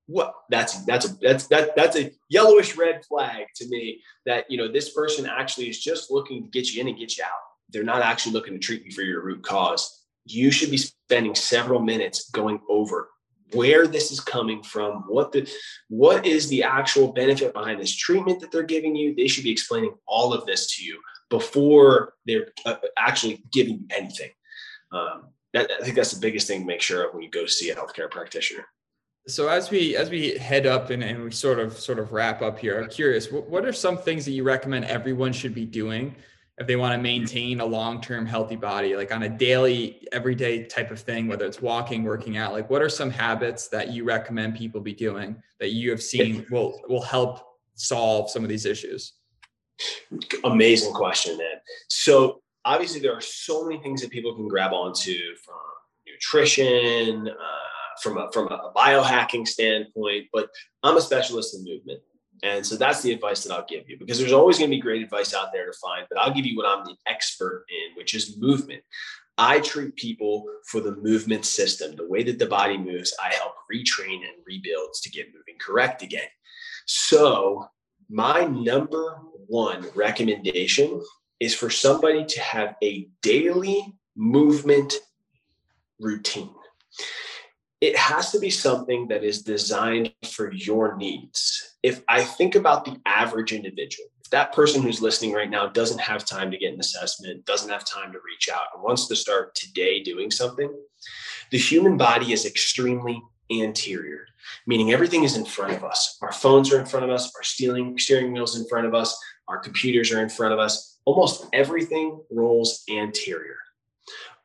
[0.09, 4.57] what that's that's a that's that that's a yellowish red flag to me that you
[4.57, 7.40] know this person actually is just looking to get you in and get you out
[7.68, 9.97] they're not actually looking to treat you for your root cause
[10.30, 13.08] you should be spending several minutes going over
[13.52, 15.50] where this is coming from what the
[15.88, 19.14] what is the actual benefit behind this treatment that they're giving you.
[19.14, 21.00] They should be explaining all of this to you
[21.30, 24.30] before they're uh, actually giving you anything.
[24.92, 27.46] Um, that, i think that's the biggest thing to make sure of when you go
[27.46, 28.66] see a healthcare practitioner.
[29.26, 32.42] So as we as we head up and, and we sort of sort of wrap
[32.42, 35.66] up here, I'm curious, what, what are some things that you recommend everyone should be
[35.66, 36.14] doing
[36.59, 40.90] if they want to maintain a long-term healthy body, like on a daily, everyday type
[40.90, 44.56] of thing, whether it's walking, working out, like what are some habits that you recommend
[44.56, 47.40] people be doing that you have seen will will help
[47.74, 49.12] solve some of these issues?
[50.42, 51.61] Amazing question, man.
[51.88, 55.54] So obviously there are so many things that people can grab onto from
[56.06, 57.68] nutrition, uh,
[58.02, 60.48] from a from a biohacking standpoint, but
[60.82, 62.00] I'm a specialist in movement.
[62.43, 64.80] And so that's the advice that I'll give you because there's always going to be
[64.80, 67.97] great advice out there to find, but I'll give you what I'm the expert in,
[67.97, 68.82] which is movement.
[69.36, 73.14] I treat people for the movement system, the way that the body moves.
[73.22, 76.26] I help retrain and rebuild to get moving correct again.
[76.86, 77.68] So,
[78.11, 81.03] my number one recommendation
[81.41, 84.95] is for somebody to have a daily movement
[86.01, 86.51] routine
[87.80, 91.76] it has to be something that is designed for your needs.
[91.82, 96.00] If I think about the average individual, if that person who's listening right now doesn't
[96.00, 99.16] have time to get an assessment, doesn't have time to reach out, and wants to
[99.16, 100.74] start today doing something,
[101.50, 104.26] the human body is extremely anterior,
[104.66, 106.18] meaning everything is in front of us.
[106.20, 109.16] Our phones are in front of us, our steering, steering wheels in front of us,
[109.46, 110.98] our computers are in front of us.
[111.06, 113.56] Almost everything rolls anterior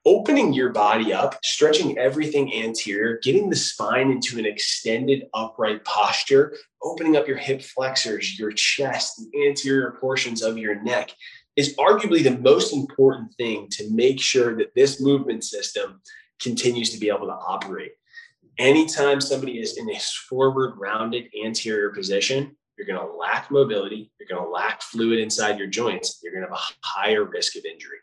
[0.05, 6.55] opening your body up, stretching everything anterior, getting the spine into an extended upright posture,
[6.81, 11.11] opening up your hip flexors, your chest, the anterior portions of your neck
[11.55, 16.01] is arguably the most important thing to make sure that this movement system
[16.41, 17.91] continues to be able to operate.
[18.57, 24.27] Anytime somebody is in a forward rounded anterior position, you're going to lack mobility, you're
[24.27, 27.65] going to lack fluid inside your joints, you're going to have a higher risk of
[27.65, 27.97] injury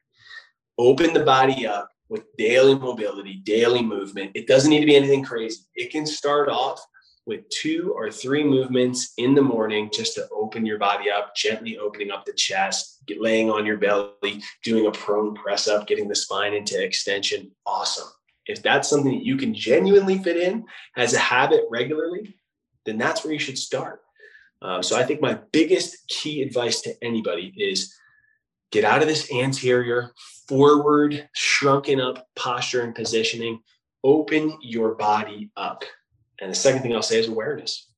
[0.80, 4.32] open the body up with daily mobility, daily movement.
[4.34, 5.60] It doesn't need to be anything crazy.
[5.74, 6.80] It can start off
[7.26, 11.76] with two or three movements in the morning just to open your body up, gently
[11.76, 16.14] opening up the chest, laying on your belly, doing a prone press up, getting the
[16.14, 17.50] spine into extension.
[17.66, 18.08] Awesome.
[18.46, 20.64] If that's something that you can genuinely fit in
[20.96, 22.34] as a habit regularly,
[22.86, 24.00] then that's where you should start.
[24.62, 27.94] Uh, so I think my biggest key advice to anybody is
[28.70, 30.12] get out of this anterior
[30.48, 33.60] forward, shrunken up posture and positioning.
[34.02, 35.84] Open your body up.
[36.40, 37.88] And the second thing I'll say is awareness.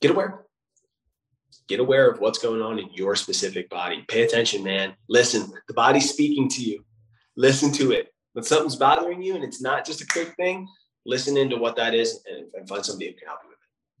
[0.00, 0.44] Get aware.
[1.68, 4.04] Get aware of what's going on in your specific body.
[4.08, 4.94] Pay attention, man.
[5.08, 6.84] Listen, the body's speaking to you.
[7.36, 8.12] Listen to it.
[8.34, 10.68] When something's bothering you and it's not just a quick thing,
[11.06, 13.45] listen into what that is and, find somebody who can help you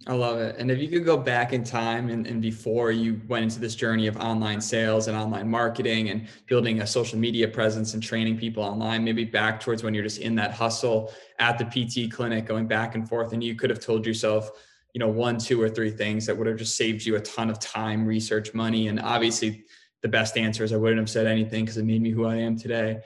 [0.04, 0.56] I love it.
[0.58, 3.74] And if you could go back in time and, and before you went into this
[3.74, 8.36] journey of online sales and online marketing and building a social media presence and training
[8.36, 12.46] people online, maybe back towards when you're just in that hustle at the PT clinic,
[12.46, 14.50] going back and forth, and you could have told yourself,
[14.92, 17.50] you know, one, two, or three things that would have just saved you a ton
[17.50, 18.88] of time, research, money.
[18.88, 19.64] And obviously,
[20.02, 22.36] the best answer is I wouldn't have said anything because it made me who I
[22.36, 23.00] am today.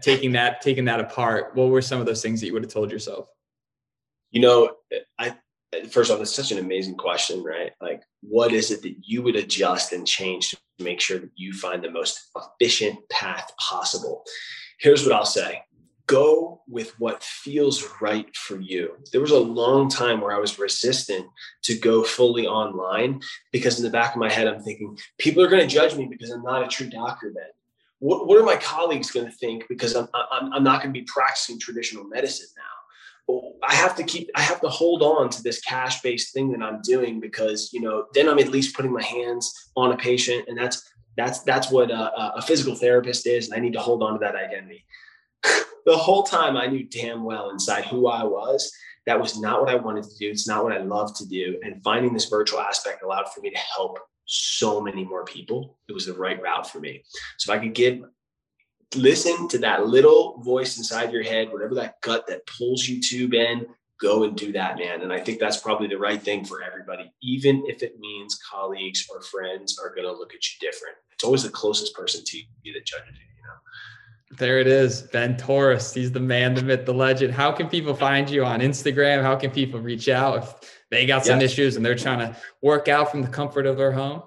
[0.00, 2.72] Taking that, taking that apart, what were some of those things that you would have
[2.72, 3.28] told yourself?
[4.30, 4.70] You know,
[5.18, 5.36] I
[5.90, 7.72] first off, it's such an amazing question, right?
[7.80, 11.52] Like, what is it that you would adjust and change to make sure that you
[11.52, 14.24] find the most efficient path possible?
[14.78, 15.62] Here's what I'll say
[16.06, 18.92] go with what feels right for you.
[19.12, 21.26] There was a long time where I was resistant
[21.64, 23.20] to go fully online
[23.52, 26.06] because in the back of my head, I'm thinking, people are going to judge me
[26.06, 27.50] because I'm not a true doctor then.
[27.98, 31.00] What, what are my colleagues going to think because I'm, I'm, I'm not going to
[31.00, 32.75] be practicing traditional medicine now?
[33.28, 36.62] I have to keep, I have to hold on to this cash based thing that
[36.62, 40.44] I'm doing because, you know, then I'm at least putting my hands on a patient.
[40.48, 43.48] And that's, that's, that's what a, a physical therapist is.
[43.48, 44.84] And I need to hold on to that identity.
[45.86, 48.72] the whole time I knew damn well inside who I was.
[49.06, 50.30] That was not what I wanted to do.
[50.30, 51.60] It's not what I love to do.
[51.62, 55.92] And finding this virtual aspect allowed for me to help so many more people, it
[55.92, 57.04] was the right route for me.
[57.38, 58.00] So if I could get
[58.94, 63.28] listen to that little voice inside your head, whatever that gut that pulls you to,
[63.28, 63.66] Ben,
[64.00, 65.02] go and do that, man.
[65.02, 69.06] And I think that's probably the right thing for everybody, even if it means colleagues
[69.10, 70.96] or friends are going to look at you different.
[71.12, 74.36] It's always the closest person to you that judges you, you know.
[74.38, 75.94] There it is, Ben Torres.
[75.94, 77.32] He's the man, the myth, the legend.
[77.32, 79.22] How can people find you on Instagram?
[79.22, 82.88] How can people reach out if they got some issues and they're trying to work
[82.88, 84.22] out from the comfort of their home?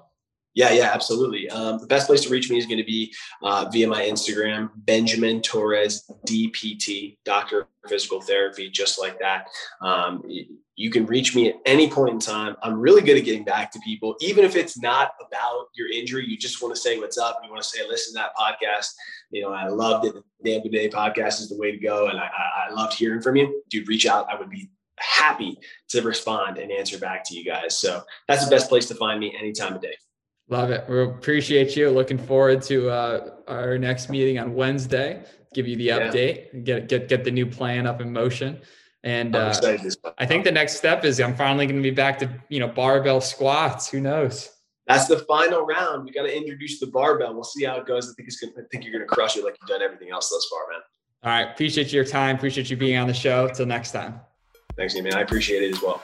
[0.60, 1.49] Yeah, yeah, absolutely.
[1.49, 4.70] Um, the best place to reach me is going to be uh, via my Instagram,
[4.76, 9.47] Benjamin Torres DPT, Doctor Physical Therapy, just like that.
[9.82, 10.22] Um,
[10.76, 12.57] you can reach me at any point in time.
[12.62, 16.26] I'm really good at getting back to people, even if it's not about your injury.
[16.28, 17.39] You just want to say what's up.
[17.41, 18.91] You want to say, listen to that podcast.
[19.32, 20.16] You know, I loved it.
[20.41, 22.30] The Good Day podcast is the way to go, and I,
[22.68, 23.64] I loved hearing from you.
[23.70, 24.30] Dude, reach out.
[24.30, 25.57] I would be happy
[25.91, 27.78] to respond and answer back to you guys.
[27.78, 29.95] So that's the best place to find me any time of day.
[30.50, 30.86] Love it.
[30.89, 31.89] We appreciate you.
[31.89, 35.24] Looking forward to uh, our next meeting on Wednesday.
[35.54, 36.60] Give you the update yeah.
[36.60, 38.60] get get get the new plan up in motion.
[39.04, 39.54] And uh,
[40.18, 42.68] I think the next step is I'm finally going to be back to you know
[42.68, 43.89] barbell squats.
[43.89, 44.50] Who knows?
[44.88, 46.06] That's the final round.
[46.06, 47.36] We got to introduce the barbell.
[47.36, 48.10] We'll see how it goes.
[48.10, 50.10] I think it's gonna, I think you're going to crush it like you've done everything
[50.10, 50.82] else thus far, man.
[51.24, 51.54] All right.
[51.54, 52.38] Appreciate your time.
[52.38, 53.47] Appreciate you being on the show.
[53.50, 54.20] Till next time.
[54.76, 55.14] Thanks, man.
[55.14, 56.02] I appreciate it as well.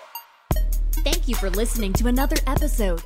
[1.04, 3.02] Thank you for listening to another episode.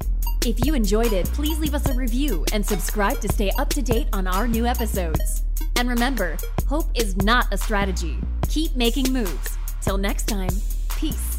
[0.46, 3.82] If you enjoyed it, please leave us a review and subscribe to stay up to
[3.82, 5.44] date on our new episodes.
[5.76, 8.18] And remember, hope is not a strategy.
[8.48, 9.58] Keep making moves.
[9.82, 10.52] Till next time,
[10.96, 11.39] peace.